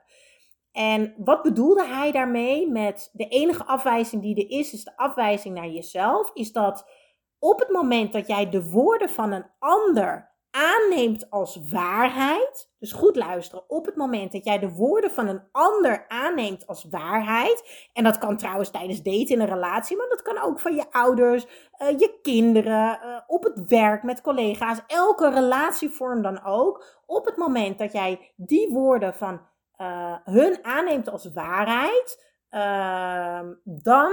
En 0.73 1.15
wat 1.17 1.43
bedoelde 1.43 1.87
hij 1.87 2.13
daarmee 2.13 2.71
met 2.71 3.11
de 3.13 3.29
enige 3.29 3.65
afwijzing 3.65 4.23
die 4.23 4.37
er 4.37 4.59
is, 4.59 4.73
is 4.73 4.85
de 4.85 4.97
afwijzing 4.97 5.55
naar 5.55 5.69
jezelf? 5.69 6.31
Is 6.35 6.53
dat 6.53 6.91
op 7.39 7.59
het 7.59 7.69
moment 7.69 8.13
dat 8.13 8.27
jij 8.27 8.51
de 8.51 8.71
woorden 8.71 9.09
van 9.09 9.33
een 9.33 9.47
ander 9.59 10.33
aanneemt 10.53 11.31
als 11.31 11.61
waarheid. 11.71 12.71
Dus 12.79 12.93
goed 12.93 13.17
luisteren. 13.17 13.71
Op 13.71 13.87
het 13.87 13.97
moment 13.97 14.33
dat 14.33 14.45
jij 14.45 14.59
de 14.59 14.73
woorden 14.73 15.11
van 15.11 15.27
een 15.27 15.43
ander 15.53 16.05
aanneemt 16.09 16.67
als 16.67 16.87
waarheid. 16.91 17.89
En 17.93 18.05
dat 18.05 18.19
kan 18.19 18.37
trouwens 18.37 18.71
tijdens 18.71 19.03
daten 19.03 19.29
in 19.29 19.41
een 19.41 19.47
relatie, 19.47 19.97
maar 19.97 20.09
dat 20.09 20.23
kan 20.23 20.39
ook 20.39 20.61
van 20.61 20.75
je 20.75 20.85
ouders, 20.91 21.47
uh, 21.47 21.99
je 21.99 22.19
kinderen, 22.23 23.01
uh, 23.05 23.17
op 23.27 23.45
het 23.45 23.69
werk, 23.69 24.03
met 24.03 24.21
collega's. 24.21 24.81
Elke 24.87 25.31
relatievorm 25.31 26.23
dan 26.23 26.45
ook. 26.45 27.01
Op 27.07 27.25
het 27.25 27.37
moment 27.37 27.79
dat 27.79 27.93
jij 27.93 28.33
die 28.37 28.71
woorden 28.71 29.15
van 29.15 29.41
uh, 29.79 30.17
hun 30.25 30.65
aanneemt 30.65 31.09
als 31.09 31.33
waarheid, 31.33 32.35
ehm, 32.49 33.55
dan 33.65 34.13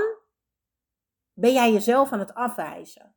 ben 1.34 1.54
jij 1.54 1.72
jezelf 1.72 2.12
aan 2.12 2.20
het 2.20 2.34
afwijzen. 2.34 3.16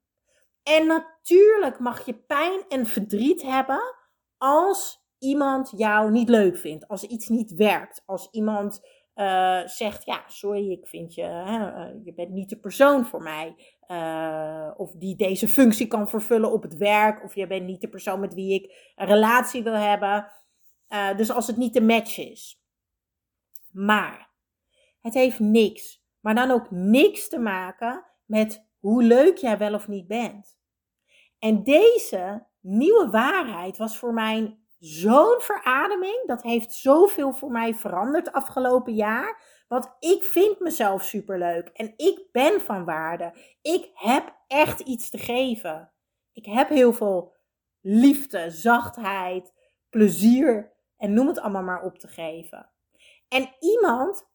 En 0.63 0.87
natuurlijk 0.87 1.79
mag 1.79 2.07
je 2.07 2.15
pijn 2.15 2.65
en 2.69 2.87
verdriet 2.87 3.43
hebben 3.43 3.95
als 4.39 5.07
iemand 5.19 5.73
jou 5.77 6.11
niet 6.11 6.29
leuk 6.29 6.57
vindt, 6.57 6.89
als 6.89 7.03
iets 7.03 7.29
niet 7.29 7.53
werkt, 7.55 8.03
als 8.07 8.29
iemand 8.31 8.81
uh, 9.15 9.67
zegt, 9.67 10.05
ja, 10.05 10.25
sorry, 10.27 10.71
ik 10.71 10.87
vind 10.87 11.15
je, 11.15 11.23
uh, 11.23 12.05
je 12.05 12.15
bent 12.15 12.31
niet 12.31 12.49
de 12.49 12.61
persoon 12.61 13.05
voor 13.05 13.23
mij, 13.23 13.55
of 14.77 14.93
die 14.93 15.17
deze 15.17 15.49
functie 15.49 15.87
kan 15.87 16.09
vervullen 16.09 16.53
op 16.53 16.63
het 16.63 16.77
werk, 16.77 17.25
of 17.25 17.35
je 17.35 17.47
bent 17.47 17.67
niet 17.67 17.81
de 17.81 17.89
persoon 17.89 18.21
met 18.21 18.35
wie 18.35 18.63
ik 18.63 18.93
een 18.97 19.07
relatie 19.07 19.63
wil 19.63 19.75
hebben. 19.75 20.33
Dus 21.17 21.31
als 21.31 21.47
het 21.47 21.57
niet 21.57 21.75
de 21.75 21.81
match 21.81 22.19
is. 22.19 22.63
Maar 23.73 24.31
het 25.01 25.15
heeft 25.15 25.39
niks, 25.39 26.05
maar 26.21 26.35
dan 26.35 26.51
ook 26.51 26.71
niks 26.71 27.29
te 27.29 27.39
maken 27.39 28.05
met 28.25 28.67
hoe 28.79 29.03
leuk 29.03 29.37
jij 29.37 29.59
wel 29.59 29.75
of 29.75 29.89
niet 29.89 30.07
bent. 30.07 30.59
En 31.39 31.63
deze 31.63 32.47
nieuwe 32.61 33.11
waarheid 33.11 33.77
was 33.77 33.99
voor 33.99 34.13
mij 34.13 34.59
zo'n 34.79 35.41
verademing. 35.41 36.23
Dat 36.27 36.43
heeft 36.43 36.73
zoveel 36.73 37.33
voor 37.33 37.51
mij 37.51 37.75
veranderd 37.75 38.33
afgelopen 38.33 38.95
jaar. 38.95 39.65
Want 39.69 39.97
ik 39.99 40.23
vind 40.23 40.61
mezelf 40.61 41.03
superleuk 41.03 41.69
en 41.69 41.93
ik 41.97 42.29
ben 42.33 42.61
van 42.61 42.85
waarde. 42.85 43.35
Ik 43.63 43.91
heb 43.95 44.37
echt 44.47 44.81
iets 44.81 45.11
te 45.11 45.19
geven. 45.19 45.93
Ik 46.33 46.47
heb 46.47 46.69
heel 46.69 46.93
veel 46.93 47.35
liefde, 47.81 48.51
zachtheid, 48.51 49.53
plezier 49.91 50.72
en 51.03 51.13
noem 51.13 51.27
het 51.27 51.41
allemaal 51.41 51.63
maar 51.63 51.83
op 51.83 51.99
te 51.99 52.09
geven. 52.09 52.71
En 53.29 53.55
iemand 53.61 54.31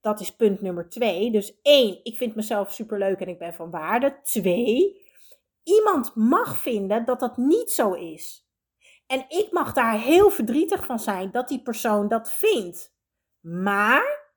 dat 0.00 0.20
is 0.20 0.36
punt 0.36 0.60
nummer 0.60 0.88
twee. 0.88 1.30
Dus 1.30 1.60
één, 1.62 2.00
ik 2.02 2.16
vind 2.16 2.34
mezelf 2.34 2.72
superleuk 2.72 3.20
en 3.20 3.28
ik 3.28 3.38
ben 3.38 3.54
van 3.54 3.70
waarde. 3.70 4.20
Twee, 4.22 5.06
iemand 5.62 6.14
mag 6.14 6.56
vinden 6.56 7.04
dat 7.04 7.20
dat 7.20 7.36
niet 7.36 7.70
zo 7.70 7.92
is. 7.92 8.48
En 9.06 9.24
ik 9.28 9.48
mag 9.50 9.72
daar 9.72 10.00
heel 10.00 10.30
verdrietig 10.30 10.84
van 10.84 10.98
zijn 10.98 11.30
dat 11.30 11.48
die 11.48 11.62
persoon 11.62 12.08
dat 12.08 12.32
vindt. 12.32 12.94
Maar 13.40 14.32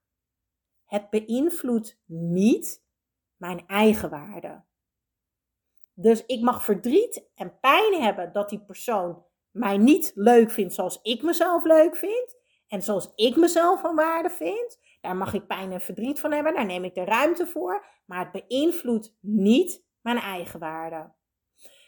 het 0.86 1.10
beïnvloedt 1.10 2.01
niet 2.06 2.84
mijn 3.36 3.68
eigen 3.68 4.10
waarde. 4.10 4.63
Dus 5.94 6.25
ik 6.25 6.42
mag 6.42 6.63
verdriet 6.63 7.30
en 7.36 7.60
pijn 7.60 8.01
hebben 8.01 8.34
dat 8.34 8.50
die 8.50 8.63
persoon 8.63 9.25
mij 9.53 9.77
niet 9.77 10.12
leuk 10.15 10.51
vindt 10.51 10.74
zoals 10.74 11.00
ik 11.01 11.22
mezelf 11.22 11.63
leuk 11.63 11.95
vind. 11.95 12.41
En 12.67 12.81
zoals 12.81 13.12
ik 13.15 13.36
mezelf 13.36 13.81
van 13.81 13.95
waarde 13.95 14.29
vind. 14.29 14.79
Daar 15.01 15.15
mag 15.15 15.33
ik 15.33 15.48
pijn 15.48 15.72
en 15.72 15.81
verdriet 15.81 16.19
van 16.19 16.31
hebben, 16.31 16.53
daar 16.53 16.65
neem 16.65 16.83
ik 16.83 16.95
de 16.95 17.03
ruimte 17.03 17.48
voor, 17.48 17.86
maar 18.05 18.19
het 18.19 18.45
beïnvloedt 18.48 19.15
niet 19.19 19.83
mijn 20.01 20.17
eigen 20.17 20.60
waarde. 20.60 21.12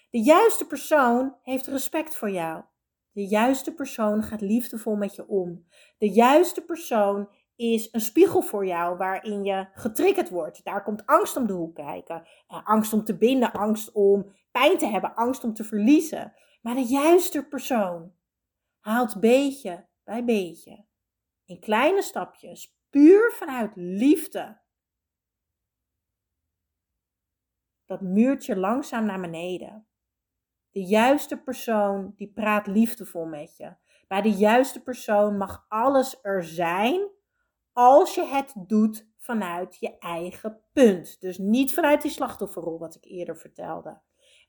De 0.09 0.21
juiste 0.21 0.67
persoon 0.67 1.35
heeft 1.41 1.67
respect 1.67 2.15
voor 2.15 2.31
jou. 2.31 2.63
De 3.11 3.27
juiste 3.27 3.73
persoon 3.73 4.23
gaat 4.23 4.41
liefdevol 4.41 4.95
met 4.95 5.15
je 5.15 5.27
om. 5.27 5.65
De 5.97 6.09
juiste 6.09 6.61
persoon 6.61 7.29
is 7.55 7.89
een 7.91 8.01
spiegel 8.01 8.41
voor 8.41 8.65
jou 8.65 8.97
waarin 8.97 9.43
je 9.43 9.67
getriggerd 9.73 10.29
wordt. 10.29 10.63
Daar 10.63 10.83
komt 10.83 11.05
angst 11.05 11.37
om 11.37 11.47
de 11.47 11.53
hoek 11.53 11.75
kijken. 11.75 12.27
Eh, 12.47 12.59
angst 12.63 12.93
om 12.93 13.03
te 13.03 13.17
binden, 13.17 13.51
angst 13.51 13.91
om 13.91 14.31
pijn 14.51 14.77
te 14.77 14.87
hebben, 14.87 15.15
angst 15.15 15.43
om 15.43 15.53
te 15.53 15.63
verliezen. 15.63 16.33
Maar 16.65 16.75
de 16.75 16.85
juiste 16.85 17.47
persoon 17.47 18.13
haalt 18.79 19.19
beetje 19.19 19.87
bij 20.03 20.23
beetje, 20.23 20.85
in 21.45 21.59
kleine 21.59 22.01
stapjes, 22.01 22.77
puur 22.89 23.31
vanuit 23.31 23.71
liefde. 23.75 24.61
Dat 27.85 28.01
muurtje 28.01 28.55
langzaam 28.55 29.05
naar 29.05 29.21
beneden. 29.21 29.87
De 30.69 30.83
juiste 30.83 31.37
persoon 31.37 32.13
die 32.15 32.31
praat 32.31 32.67
liefdevol 32.67 33.25
met 33.25 33.57
je. 33.57 33.75
Bij 34.07 34.21
de 34.21 34.31
juiste 34.31 34.83
persoon 34.83 35.37
mag 35.37 35.65
alles 35.67 36.19
er 36.21 36.43
zijn 36.43 37.09
als 37.71 38.15
je 38.15 38.25
het 38.25 38.53
doet 38.57 39.07
vanuit 39.17 39.77
je 39.79 39.97
eigen 39.97 40.61
punt. 40.73 41.21
Dus 41.21 41.37
niet 41.37 41.73
vanuit 41.73 42.01
die 42.01 42.11
slachtofferrol 42.11 42.79
wat 42.79 42.95
ik 42.95 43.05
eerder 43.05 43.37
vertelde. 43.37 44.01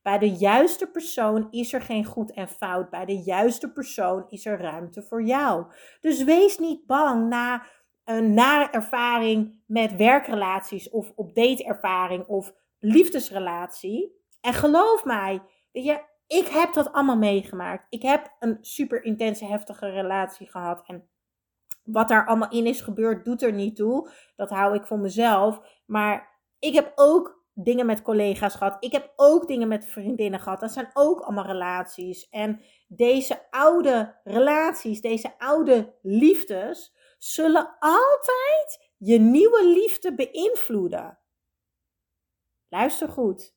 Bij 0.06 0.18
de 0.18 0.30
juiste 0.30 0.90
persoon 0.90 1.48
is 1.50 1.72
er 1.72 1.82
geen 1.82 2.04
goed 2.04 2.32
en 2.32 2.48
fout. 2.48 2.90
Bij 2.90 3.04
de 3.04 3.22
juiste 3.22 3.72
persoon 3.72 4.24
is 4.28 4.46
er 4.46 4.60
ruimte 4.60 5.02
voor 5.02 5.22
jou. 5.22 5.66
Dus 6.00 6.24
wees 6.24 6.58
niet 6.58 6.86
bang 6.86 7.28
na 7.28 7.66
een 8.04 8.34
nare 8.34 8.70
ervaring 8.70 9.62
met 9.66 9.96
werkrelaties 9.96 10.90
of 10.90 11.12
op 11.14 11.34
dateervaring 11.34 12.26
of 12.26 12.52
liefdesrelatie. 12.78 14.22
En 14.40 14.54
geloof 14.54 15.04
mij, 15.04 15.42
ik 16.26 16.46
heb 16.46 16.72
dat 16.72 16.92
allemaal 16.92 17.18
meegemaakt. 17.18 17.86
Ik 17.88 18.02
heb 18.02 18.36
een 18.38 18.58
super 18.60 19.04
intense, 19.04 19.44
heftige 19.44 19.88
relatie 19.90 20.50
gehad. 20.50 20.82
En 20.86 21.08
wat 21.84 22.08
daar 22.08 22.26
allemaal 22.26 22.50
in 22.50 22.66
is 22.66 22.80
gebeurd, 22.80 23.24
doet 23.24 23.42
er 23.42 23.52
niet 23.52 23.76
toe. 23.76 24.10
Dat 24.36 24.50
hou 24.50 24.74
ik 24.74 24.86
voor 24.86 24.98
mezelf. 24.98 25.60
Maar 25.86 26.40
ik 26.58 26.74
heb 26.74 26.92
ook 26.94 27.35
dingen 27.58 27.86
met 27.86 28.02
collega's 28.02 28.54
gehad. 28.54 28.76
Ik 28.80 28.92
heb 28.92 29.12
ook 29.16 29.46
dingen 29.46 29.68
met 29.68 29.86
vriendinnen 29.86 30.40
gehad. 30.40 30.60
Dat 30.60 30.72
zijn 30.72 30.90
ook 30.92 31.20
allemaal 31.20 31.46
relaties. 31.46 32.28
En 32.28 32.60
deze 32.88 33.50
oude 33.50 34.20
relaties, 34.24 35.00
deze 35.00 35.38
oude 35.38 35.94
liefdes, 36.02 36.94
zullen 37.18 37.76
altijd 37.78 38.90
je 38.96 39.18
nieuwe 39.18 39.66
liefde 39.66 40.14
beïnvloeden. 40.14 41.18
Luister 42.68 43.08
goed. 43.08 43.54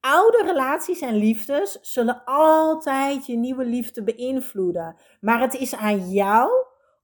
Oude 0.00 0.42
relaties 0.42 1.00
en 1.00 1.14
liefdes 1.14 1.72
zullen 1.80 2.22
altijd 2.24 3.26
je 3.26 3.36
nieuwe 3.36 3.64
liefde 3.64 4.02
beïnvloeden. 4.02 4.96
Maar 5.20 5.40
het 5.40 5.54
is 5.54 5.74
aan 5.74 6.10
jou 6.10 6.50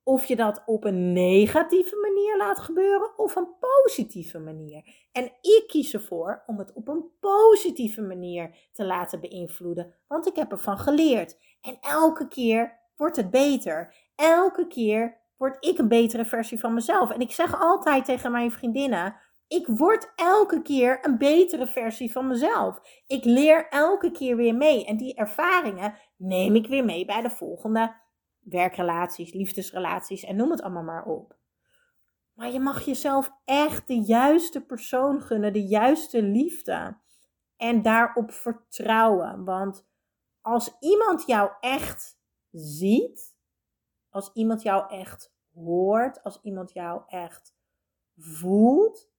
of 0.04 0.24
je 0.24 0.36
dat 0.36 0.62
op 0.66 0.84
een 0.84 1.12
negatieve 1.12 1.96
manier 1.96 2.36
laat 2.36 2.58
gebeuren 2.58 3.18
of 3.18 3.36
een 3.36 3.48
positieve 3.60 4.38
manier. 4.38 5.08
En 5.12 5.24
ik 5.24 5.64
kies 5.66 5.94
ervoor 5.94 6.42
om 6.46 6.58
het 6.58 6.72
op 6.72 6.88
een 6.88 7.04
positieve 7.20 8.02
manier 8.02 8.68
te 8.72 8.84
laten 8.84 9.20
beïnvloeden, 9.20 9.94
want 10.08 10.26
ik 10.26 10.36
heb 10.36 10.50
ervan 10.50 10.78
geleerd. 10.78 11.38
En 11.60 11.78
elke 11.80 12.28
keer 12.28 12.78
wordt 12.96 13.16
het 13.16 13.30
beter. 13.30 13.94
Elke 14.14 14.66
keer 14.66 15.20
word 15.36 15.64
ik 15.64 15.78
een 15.78 15.88
betere 15.88 16.24
versie 16.24 16.60
van 16.60 16.74
mezelf. 16.74 17.10
En 17.10 17.20
ik 17.20 17.32
zeg 17.32 17.60
altijd 17.60 18.04
tegen 18.04 18.32
mijn 18.32 18.50
vriendinnen: 18.50 19.16
ik 19.48 19.66
word 19.66 20.12
elke 20.16 20.62
keer 20.62 20.98
een 21.02 21.18
betere 21.18 21.66
versie 21.66 22.12
van 22.12 22.26
mezelf. 22.26 22.80
Ik 23.06 23.24
leer 23.24 23.68
elke 23.68 24.10
keer 24.10 24.36
weer 24.36 24.54
mee. 24.54 24.86
En 24.86 24.96
die 24.96 25.14
ervaringen 25.14 25.94
neem 26.16 26.54
ik 26.54 26.66
weer 26.66 26.84
mee 26.84 27.04
bij 27.04 27.22
de 27.22 27.30
volgende 27.30 27.94
werkrelaties, 28.44 29.32
liefdesrelaties 29.32 30.24
en 30.24 30.36
noem 30.36 30.50
het 30.50 30.62
allemaal 30.62 30.82
maar 30.82 31.04
op. 31.04 31.36
Maar 32.34 32.50
je 32.50 32.60
mag 32.60 32.84
jezelf 32.84 33.32
echt 33.44 33.86
de 33.86 34.00
juiste 34.00 34.60
persoon 34.60 35.20
gunnen, 35.20 35.52
de 35.52 35.66
juiste 35.66 36.22
liefde. 36.22 36.96
En 37.56 37.82
daarop 37.82 38.32
vertrouwen. 38.32 39.44
Want 39.44 39.86
als 40.40 40.76
iemand 40.80 41.26
jou 41.26 41.50
echt 41.60 42.18
ziet, 42.50 43.36
als 44.08 44.30
iemand 44.32 44.62
jou 44.62 44.90
echt 44.90 45.34
hoort, 45.54 46.22
als 46.22 46.40
iemand 46.42 46.72
jou 46.72 47.02
echt 47.06 47.54
voelt, 48.16 49.10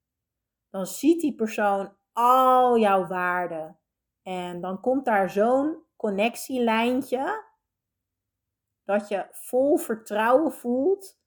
dan 0.70 0.86
ziet 0.86 1.22
die 1.22 1.36
persoon 1.36 1.94
al 2.13 2.77
jouw 2.77 3.08
waarden. 3.08 3.79
En 4.24 4.62
dan 4.62 4.79
komt 4.82 5.05
daar 5.05 5.29
zo'n 5.29 5.84
connectielijntje 5.96 7.45
dat 8.86 9.08
je 9.08 9.27
vol 9.32 9.77
vertrouwen 9.77 10.51
voelt. 10.51 11.20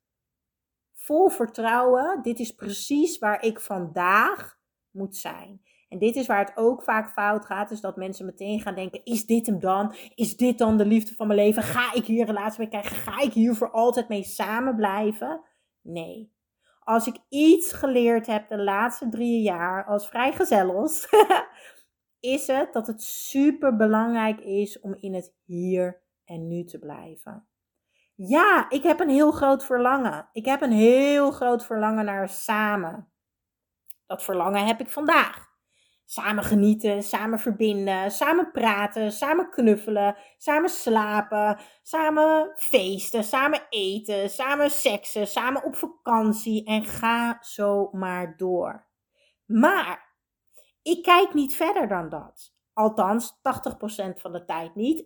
Vol 0.95 1.29
vertrouwen, 1.29 2.23
dit 2.23 2.39
is 2.39 2.55
precies 2.55 3.19
waar 3.19 3.43
ik 3.43 3.61
vandaag 3.61 4.59
moet 4.91 5.17
zijn. 5.17 5.63
En 5.89 5.99
dit 5.99 6.17
is 6.17 6.27
waar 6.27 6.45
het 6.45 6.57
ook 6.57 6.83
vaak 6.83 7.11
fout 7.11 7.47
gaat, 7.47 7.71
is 7.71 7.81
dat 7.81 7.97
mensen 7.97 8.27
meteen 8.27 8.61
gaan 8.61 8.75
denken: 8.75 9.05
is 9.05 9.27
dit 9.27 9.47
hem 9.47 9.61
dan? 9.61 9.95
Is 10.15 10.37
dit 10.37 10.59
dan 10.59 10.77
de 10.77 10.87
liefde 10.87 11.15
van 11.15 11.27
mijn 11.27 11.39
leven? 11.39 11.63
Ga 11.63 11.95
ik 11.95 12.05
hier 12.05 12.21
een 12.21 12.35
relatie 12.35 12.59
mee 12.59 12.69
krijgen? 12.69 12.97
Ga 12.97 13.21
ik 13.21 13.33
hier 13.33 13.55
voor 13.55 13.71
altijd 13.71 14.09
mee 14.09 14.25
samen 14.25 14.77
blijven? 14.77 15.41
Nee. 15.83 16.33
Als 16.81 17.07
ik 17.07 17.17
iets 17.29 17.73
geleerd 17.73 18.27
heb 18.27 18.49
de 18.49 18.59
laatste 18.59 19.09
drie 19.09 19.43
jaar 19.43 19.85
als 19.85 20.09
vrijgezellers, 20.09 21.09
is 22.21 22.47
het 22.47 22.73
dat 22.73 22.87
het 22.87 23.03
super 23.03 23.77
belangrijk 23.77 24.41
is 24.41 24.81
om 24.81 24.95
in 24.95 25.15
het 25.15 25.35
hier 25.45 26.03
en 26.25 26.49
nu 26.49 26.65
te 26.65 26.79
blijven. 26.79 27.48
Ja, 28.21 28.71
ik 28.71 28.83
heb 28.83 29.01
een 29.01 29.09
heel 29.09 29.33
groot 29.33 29.65
verlangen. 29.65 30.29
Ik 30.33 30.45
heb 30.45 30.61
een 30.63 30.73
heel 30.73 31.31
groot 31.31 31.65
verlangen 31.65 32.05
naar 32.05 32.29
samen. 32.29 33.13
Dat 34.07 34.23
verlangen 34.23 34.67
heb 34.67 34.81
ik 34.81 34.89
vandaag. 34.89 35.47
Samen 36.05 36.45
genieten, 36.45 37.03
samen 37.03 37.39
verbinden, 37.39 38.11
samen 38.11 38.51
praten, 38.51 39.13
samen 39.13 39.51
knuffelen, 39.51 40.17
samen 40.37 40.71
slapen, 40.71 41.59
samen 41.83 42.53
feesten, 42.57 43.25
samen 43.25 43.67
eten, 43.69 44.31
samen 44.31 44.71
seksen, 44.71 45.27
samen 45.27 45.65
op 45.65 45.77
vakantie 45.77 46.65
en 46.65 46.85
ga 46.85 47.39
zo 47.41 47.89
maar 47.93 48.37
door. 48.37 48.87
Maar 49.47 50.15
ik 50.83 51.03
kijk 51.03 51.35
niet 51.35 51.55
verder 51.55 51.89
dan 51.89 52.09
dat. 52.09 52.58
Althans, 52.79 53.37
80% 53.37 53.41
van 54.15 54.33
de 54.33 54.45
tijd 54.45 54.75
niet. 54.75 55.05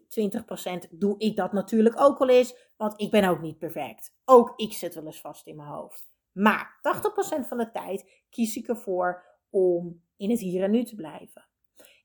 20% 0.86 0.90
doe 0.90 1.14
ik 1.18 1.36
dat 1.36 1.52
natuurlijk 1.52 2.00
ook 2.00 2.18
wel 2.18 2.28
eens, 2.28 2.56
want 2.76 3.00
ik 3.00 3.10
ben 3.10 3.24
ook 3.24 3.40
niet 3.40 3.58
perfect. 3.58 4.14
Ook 4.24 4.52
ik 4.56 4.72
zit 4.72 4.94
wel 4.94 5.04
eens 5.04 5.20
vast 5.20 5.46
in 5.46 5.56
mijn 5.56 5.68
hoofd. 5.68 6.14
Maar 6.32 6.80
80% 7.44 7.46
van 7.48 7.58
de 7.58 7.70
tijd 7.70 8.24
kies 8.30 8.56
ik 8.56 8.68
ervoor 8.68 9.24
om 9.50 10.02
in 10.16 10.30
het 10.30 10.40
hier 10.40 10.62
en 10.62 10.70
nu 10.70 10.84
te 10.84 10.94
blijven. 10.94 11.44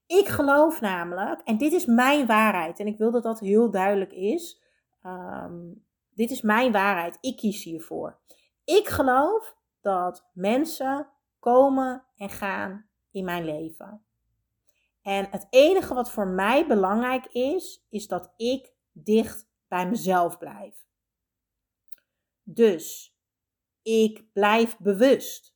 Ik 0.06 0.28
geloof 0.28 0.82
namelijk, 0.82 1.42
en 1.42 1.58
dit 1.58 1.72
is 1.72 1.86
mijn 1.86 2.26
waarheid, 2.26 2.80
en 2.80 2.88
ik 2.88 2.98
wil 2.98 3.12
dat 3.12 3.24
dat 3.24 3.40
heel 3.40 3.72
duidelijk 3.72 4.12
is. 4.12 4.62
Ehm, 5.02 5.74
dit 6.10 6.32
is 6.32 6.42
mijn 6.42 6.72
waarheid, 6.72 7.18
ik 7.22 7.38
kies 7.38 7.64
hiervoor. 7.64 8.20
Ik 8.64 8.88
geloof 8.88 9.56
dat 9.82 10.30
mensen 10.34 11.10
komen 11.40 12.04
en 12.16 12.30
gaan 12.30 12.90
in 13.12 13.26
mijn 13.26 13.46
leven. 13.46 14.07
En 15.08 15.28
het 15.32 15.48
enige 15.50 15.94
wat 15.94 16.12
voor 16.12 16.28
mij 16.28 16.68
belangrijk 16.68 17.26
is, 17.26 17.86
is 17.90 18.08
dat 18.08 18.34
ik 18.38 18.74
dicht 18.92 19.50
bij 19.68 19.90
mezelf 19.90 20.38
blijf. 20.38 20.76
Dus 22.44 23.16
ik 23.82 24.34
blijf 24.34 24.78
bewust 24.78 25.56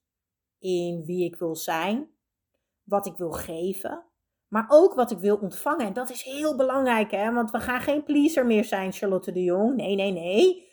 in 0.59 1.05
wie 1.05 1.25
ik 1.25 1.35
wil 1.35 1.55
zijn, 1.55 2.09
wat 2.83 3.05
ik 3.05 3.17
wil 3.17 3.31
geven, 3.31 4.05
maar 4.47 4.65
ook 4.69 4.93
wat 4.93 5.11
ik 5.11 5.19
wil 5.19 5.37
ontvangen. 5.37 5.85
En 5.85 5.93
dat 5.93 6.09
is 6.09 6.23
heel 6.23 6.55
belangrijk, 6.55 7.11
hè? 7.11 7.33
want 7.33 7.51
we 7.51 7.59
gaan 7.59 7.81
geen 7.81 8.03
pleaser 8.03 8.45
meer 8.45 8.65
zijn, 8.65 8.91
Charlotte 8.91 9.31
de 9.31 9.43
Jong. 9.43 9.75
Nee, 9.75 9.95
nee, 9.95 10.11
nee. 10.11 10.69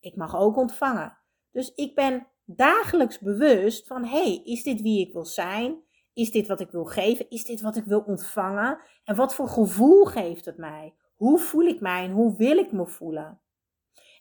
Ik 0.00 0.16
mag 0.16 0.36
ook 0.36 0.56
ontvangen. 0.56 1.18
Dus 1.50 1.74
ik 1.74 1.94
ben 1.94 2.26
dagelijks 2.44 3.18
bewust 3.18 3.86
van: 3.86 4.04
hey, 4.04 4.40
is 4.44 4.62
dit 4.62 4.80
wie 4.80 5.06
ik 5.06 5.12
wil 5.12 5.24
zijn? 5.24 5.88
Is 6.12 6.30
dit 6.30 6.46
wat 6.46 6.60
ik 6.60 6.70
wil 6.70 6.84
geven? 6.84 7.30
Is 7.30 7.44
dit 7.44 7.60
wat 7.60 7.76
ik 7.76 7.84
wil 7.84 8.00
ontvangen? 8.00 8.78
En 9.04 9.16
wat 9.16 9.34
voor 9.34 9.48
gevoel 9.48 10.04
geeft 10.04 10.44
het 10.44 10.56
mij? 10.56 10.94
Hoe 11.16 11.38
voel 11.38 11.66
ik 11.66 11.80
mij 11.80 12.04
en 12.04 12.10
hoe 12.10 12.36
wil 12.36 12.56
ik 12.56 12.72
me 12.72 12.86
voelen? 12.86 13.40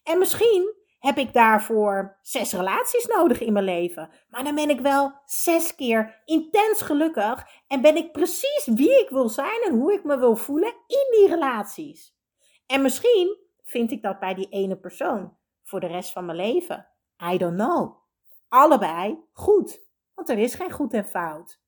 En 0.04 0.18
misschien 0.18 0.78
heb 1.00 1.18
ik 1.18 1.34
daarvoor 1.34 2.18
zes 2.22 2.54
relaties 2.54 3.06
nodig 3.06 3.42
in 3.42 3.54
mijn 3.54 3.66
leven. 3.66 4.10
Maar 4.30 4.44
dan 4.44 4.56
ben 4.56 4.70
ik 4.70 4.80
wel 4.80 5.14
zes 5.26 5.76
keer 5.76 6.22
intens 6.26 6.82
gelukkig 6.82 7.48
en 7.68 7.82
ben 7.82 7.96
ik 7.96 8.12
precies 8.12 8.70
wie 8.76 9.00
ik 9.00 9.10
wil 9.10 9.30
zijn 9.30 9.62
en 9.66 9.74
hoe 9.74 9.94
ik 9.94 10.04
me 10.04 10.20
wil 10.20 10.36
voelen 10.36 10.74
in 10.88 11.08
die 11.12 11.28
relaties. 11.28 12.18
En 12.66 12.82
misschien 12.82 13.38
vind 13.64 13.92
ik 13.92 14.02
dat 14.02 14.20
bij 14.20 14.34
die 14.34 14.50
ene 14.50 14.78
persoon 14.78 15.38
voor 15.64 15.80
de 15.80 15.88
rest 15.88 16.12
van 16.12 16.26
mijn 16.26 16.38
leven. 16.38 16.88
I 17.34 17.38
don't 17.38 17.58
know. 17.58 17.98
Allebei 18.50 19.24
goed, 19.34 19.82
want 20.16 20.30
er 20.30 20.38
is 20.38 20.56
geen 20.56 20.72
goed 20.72 20.94
en 20.94 21.08
fout. 21.08 21.62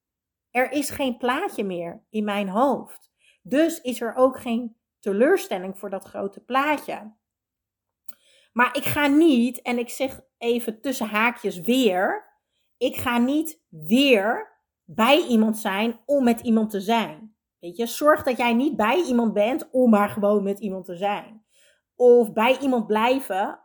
Er 0.51 0.71
is 0.71 0.89
geen 0.89 1.17
plaatje 1.17 1.63
meer 1.63 2.03
in 2.09 2.23
mijn 2.23 2.49
hoofd. 2.49 3.11
Dus 3.41 3.81
is 3.81 4.01
er 4.01 4.15
ook 4.15 4.39
geen 4.39 4.75
teleurstelling 4.99 5.79
voor 5.79 5.89
dat 5.89 6.05
grote 6.05 6.39
plaatje. 6.39 7.13
Maar 8.53 8.77
ik 8.77 8.83
ga 8.83 9.07
niet, 9.07 9.61
en 9.61 9.77
ik 9.77 9.89
zeg 9.89 10.21
even 10.37 10.81
tussen 10.81 11.07
haakjes 11.07 11.59
weer, 11.59 12.29
ik 12.77 12.95
ga 12.95 13.17
niet 13.17 13.61
weer 13.69 14.59
bij 14.83 15.25
iemand 15.27 15.57
zijn 15.57 15.99
om 16.05 16.23
met 16.23 16.39
iemand 16.39 16.69
te 16.69 16.81
zijn. 16.81 17.35
Weet 17.59 17.77
je, 17.77 17.85
zorg 17.85 18.23
dat 18.23 18.37
jij 18.37 18.53
niet 18.53 18.75
bij 18.75 19.03
iemand 19.03 19.33
bent 19.33 19.69
om 19.71 19.89
maar 19.89 20.09
gewoon 20.09 20.43
met 20.43 20.59
iemand 20.59 20.85
te 20.85 20.95
zijn. 20.95 21.45
Of 21.95 22.33
bij 22.33 22.57
iemand 22.59 22.87
blijven 22.87 23.59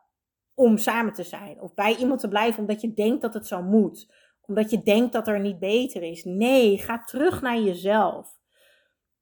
om 0.55 0.77
samen 0.77 1.12
te 1.12 1.22
zijn. 1.22 1.61
Of 1.61 1.75
bij 1.75 1.96
iemand 1.96 2.20
te 2.20 2.29
blijven 2.29 2.61
omdat 2.61 2.81
je 2.81 2.94
denkt 2.94 3.22
dat 3.22 3.35
het 3.35 3.46
zo 3.46 3.62
moet. 3.62 4.12
Omdat 4.47 4.71
je 4.71 4.83
denkt 4.83 5.13
dat 5.13 5.29
er 5.29 5.41
niet 5.41 5.59
beter 5.59 6.03
is. 6.03 6.25
Nee, 6.25 6.79
ga 6.79 7.05
terug 7.05 7.43
naar 7.43 7.59
jezelf. 7.59 8.39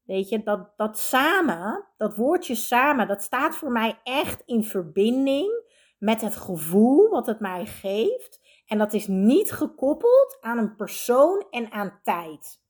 Weet 0.03 0.29
je, 0.29 0.43
dat, 0.43 0.73
dat 0.77 0.99
samen, 0.99 1.87
dat 1.97 2.17
woordje 2.17 2.55
samen, 2.55 3.09
dat 3.09 3.23
staat 3.23 3.57
voor 3.57 3.71
mij 3.71 4.01
echt 4.03 4.43
in 4.45 4.65
verbinding 4.65 5.63
met 5.99 6.21
het 6.21 6.37
gevoel 6.37 7.09
wat 7.09 7.27
het 7.27 7.41
mij 7.41 7.67
geeft. 7.67 8.41
En 8.67 8.79
dat 8.79 8.93
is 8.93 9.07
niet 9.07 9.53
gekoppeld 9.53 10.39
aan 10.41 10.59
een 10.59 10.77
persoon 10.77 11.47
en 11.51 11.73
aan 11.73 12.01
tijd. 12.03 12.63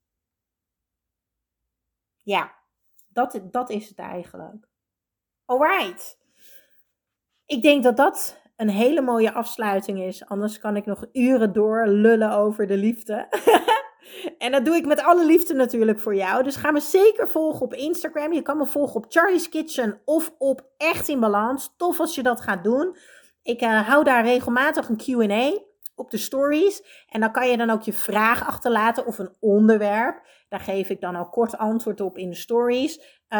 Ja, 2.22 2.54
dat, 3.08 3.40
dat 3.50 3.70
is 3.70 3.88
het 3.88 3.98
eigenlijk. 3.98 4.68
Alright. 5.44 6.18
Ik 7.46 7.62
denk 7.62 7.82
dat 7.82 7.96
dat 7.96 8.42
een 8.56 8.68
hele 8.68 9.00
mooie 9.00 9.32
afsluiting 9.32 10.02
is. 10.02 10.26
Anders 10.26 10.58
kan 10.58 10.76
ik 10.76 10.86
nog 10.86 11.06
uren 11.12 11.52
door 11.52 11.86
lullen 11.86 12.32
over 12.32 12.66
de 12.66 12.76
liefde. 12.76 13.26
En 14.38 14.52
dat 14.52 14.64
doe 14.64 14.74
ik 14.74 14.86
met 14.86 15.02
alle 15.02 15.26
liefde 15.26 15.54
natuurlijk 15.54 15.98
voor 15.98 16.14
jou. 16.14 16.42
Dus 16.42 16.56
ga 16.56 16.70
me 16.70 16.80
zeker 16.80 17.28
volgen 17.28 17.60
op 17.60 17.74
Instagram. 17.74 18.32
Je 18.32 18.42
kan 18.42 18.56
me 18.56 18.66
volgen 18.66 18.96
op 18.96 19.06
Charlie's 19.08 19.48
Kitchen 19.48 20.00
of 20.04 20.34
op 20.38 20.66
Echt 20.76 21.08
in 21.08 21.20
Balans. 21.20 21.74
Tof 21.76 22.00
als 22.00 22.14
je 22.14 22.22
dat 22.22 22.40
gaat 22.40 22.64
doen. 22.64 22.96
Ik 23.42 23.62
uh, 23.62 23.88
hou 23.88 24.04
daar 24.04 24.24
regelmatig 24.24 24.88
een 24.88 24.96
Q&A 24.96 25.58
op 25.94 26.10
de 26.10 26.16
stories. 26.16 26.82
En 27.08 27.20
dan 27.20 27.32
kan 27.32 27.48
je 27.48 27.56
dan 27.56 27.70
ook 27.70 27.82
je 27.82 27.92
vraag 27.92 28.46
achterlaten 28.46 29.06
of 29.06 29.18
een 29.18 29.36
onderwerp. 29.40 30.22
Daar 30.54 30.62
geef 30.62 30.88
ik 30.88 31.00
dan 31.00 31.16
al 31.16 31.28
kort 31.28 31.58
antwoord 31.58 32.00
op 32.00 32.18
in 32.18 32.30
de 32.30 32.36
stories. 32.36 32.98
Uh, 32.98 33.38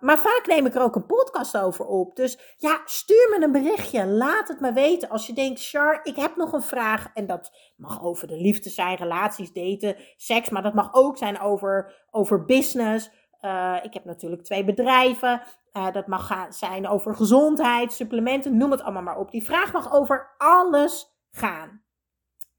maar 0.00 0.18
vaak 0.18 0.42
neem 0.46 0.66
ik 0.66 0.74
er 0.74 0.82
ook 0.82 0.96
een 0.96 1.06
podcast 1.06 1.58
over 1.58 1.86
op. 1.86 2.16
Dus 2.16 2.54
ja, 2.58 2.80
stuur 2.84 3.28
me 3.30 3.44
een 3.44 3.52
berichtje. 3.52 4.06
Laat 4.06 4.48
het 4.48 4.60
me 4.60 4.72
weten. 4.72 5.08
Als 5.08 5.26
je 5.26 5.32
denkt, 5.32 5.68
Char, 5.68 6.00
ik 6.02 6.16
heb 6.16 6.36
nog 6.36 6.52
een 6.52 6.62
vraag. 6.62 7.10
En 7.14 7.26
dat 7.26 7.56
mag 7.76 8.02
over 8.02 8.26
de 8.26 8.36
liefde 8.36 8.70
zijn, 8.70 8.96
relaties, 8.96 9.52
daten, 9.52 9.96
seks. 10.16 10.48
Maar 10.48 10.62
dat 10.62 10.74
mag 10.74 10.94
ook 10.94 11.16
zijn 11.16 11.40
over, 11.40 12.06
over 12.10 12.44
business. 12.44 13.10
Uh, 13.40 13.76
ik 13.82 13.94
heb 13.94 14.04
natuurlijk 14.04 14.42
twee 14.42 14.64
bedrijven. 14.64 15.42
Uh, 15.72 15.92
dat 15.92 16.06
mag 16.06 16.26
gaan, 16.26 16.52
zijn 16.52 16.88
over 16.88 17.14
gezondheid, 17.14 17.92
supplementen, 17.92 18.56
noem 18.56 18.70
het 18.70 18.82
allemaal 18.82 19.02
maar 19.02 19.18
op. 19.18 19.30
Die 19.30 19.44
vraag 19.44 19.72
mag 19.72 19.92
over 19.92 20.34
alles 20.38 21.16
gaan. 21.30 21.82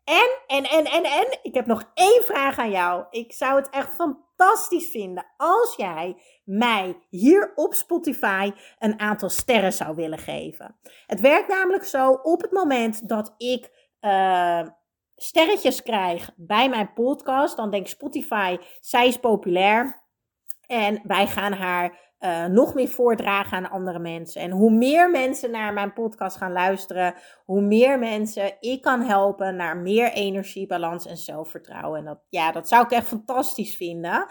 En, 0.04 0.39
en, 0.48 0.63
en, 0.63 0.86
en, 0.86 1.04
en, 1.04 1.39
ik 1.42 1.54
heb 1.54 1.66
nog 1.66 1.92
één 1.94 2.24
vraag 2.24 2.58
aan 2.58 2.72
jou. 2.72 3.06
Ik 3.10 3.34
zou 3.34 3.56
het 3.56 3.70
echt 3.70 3.89
fantastisch 3.96 4.89
vinden 4.89 5.26
als 5.38 5.76
jij 5.78 6.16
mij 6.44 6.98
hier 7.10 7.52
op 7.56 7.74
Spotify 7.74 8.52
een 8.80 9.00
aantal 9.00 9.30
sterren 9.30 9.74
zou 9.74 9.96
willen 9.96 10.18
geven. 10.18 10.76
Het 11.08 11.20
werkt 11.20 11.48
namelijk 11.48 11.84
zo 11.84 12.12
op 12.12 12.42
het 12.42 12.52
moment 12.52 13.10
dat 13.10 13.34
ik 13.38 13.92
uh, 14.02 14.62
sterretjes 15.16 15.84
krijg 15.84 16.30
bij 16.36 16.70
mijn 16.70 16.94
podcast, 16.94 17.58
dan 17.58 17.72
denkt 17.72 17.89
Spotify, 17.89 18.58
zij 18.80 19.08
is 19.08 19.18
populair. 19.18 20.02
En 20.66 21.02
wij 21.04 21.28
gaan 21.28 21.54
haar 21.54 22.12
uh, 22.25 22.45
nog 22.45 22.73
meer 22.73 22.88
voordragen 22.88 23.57
aan 23.57 23.69
andere 23.69 23.99
mensen. 23.99 24.41
En 24.41 24.51
hoe 24.51 24.71
meer 24.71 25.09
mensen 25.09 25.51
naar 25.51 25.73
mijn 25.73 25.93
podcast 25.93 26.38
gaan 26.38 26.51
luisteren, 26.51 27.13
hoe 27.45 27.62
meer 27.62 27.99
mensen 27.99 28.53
ik 28.59 28.81
kan 28.81 29.01
helpen 29.01 29.55
naar 29.55 29.77
meer 29.77 30.12
energie, 30.12 30.67
balans 30.67 31.05
en 31.05 31.17
zelfvertrouwen. 31.17 31.99
En 31.99 32.05
dat, 32.05 32.19
ja, 32.29 32.51
dat 32.51 32.67
zou 32.67 32.83
ik 32.83 32.91
echt 32.91 33.07
fantastisch 33.07 33.75
vinden. 33.75 34.25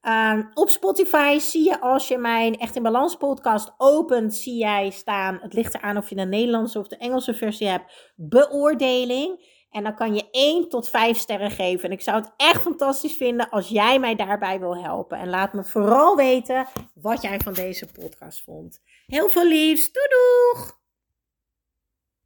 Ehm, 0.00 0.42
op 0.54 0.68
Spotify 0.68 1.38
zie 1.38 1.64
je 1.64 1.80
als 1.80 2.08
je 2.08 2.18
mijn 2.18 2.58
Echt 2.58 2.76
in 2.76 2.82
Balans 2.82 3.16
podcast 3.16 3.74
opent, 3.76 4.34
zie 4.34 4.56
jij 4.56 4.90
staan, 4.90 5.38
het 5.42 5.52
ligt 5.52 5.74
eraan 5.74 5.96
of 5.96 6.08
je 6.08 6.14
de 6.14 6.26
Nederlandse 6.26 6.78
of 6.78 6.88
de 6.88 6.96
Engelse 6.96 7.34
versie 7.34 7.68
hebt, 7.68 8.12
beoordeling. 8.16 9.56
En 9.70 9.82
dan 9.82 9.94
kan 9.94 10.14
je 10.14 10.28
1 10.30 10.68
tot 10.68 10.88
5 10.88 11.18
sterren 11.18 11.50
geven. 11.50 11.84
En 11.84 11.94
ik 11.94 12.00
zou 12.00 12.20
het 12.20 12.32
echt 12.36 12.62
fantastisch 12.62 13.16
vinden 13.16 13.50
als 13.50 13.68
jij 13.68 13.98
mij 13.98 14.14
daarbij 14.14 14.58
wil 14.60 14.82
helpen. 14.82 15.18
En 15.18 15.28
laat 15.28 15.52
me 15.52 15.64
vooral 15.64 16.16
weten 16.16 16.66
wat 16.94 17.22
jij 17.22 17.38
van 17.38 17.52
deze 17.52 17.86
podcast 17.86 18.42
vond. 18.42 18.80
Heel 19.06 19.28
veel 19.28 19.46
liefs. 19.46 19.92
Doei 19.92 20.06
doeg! 20.08 20.78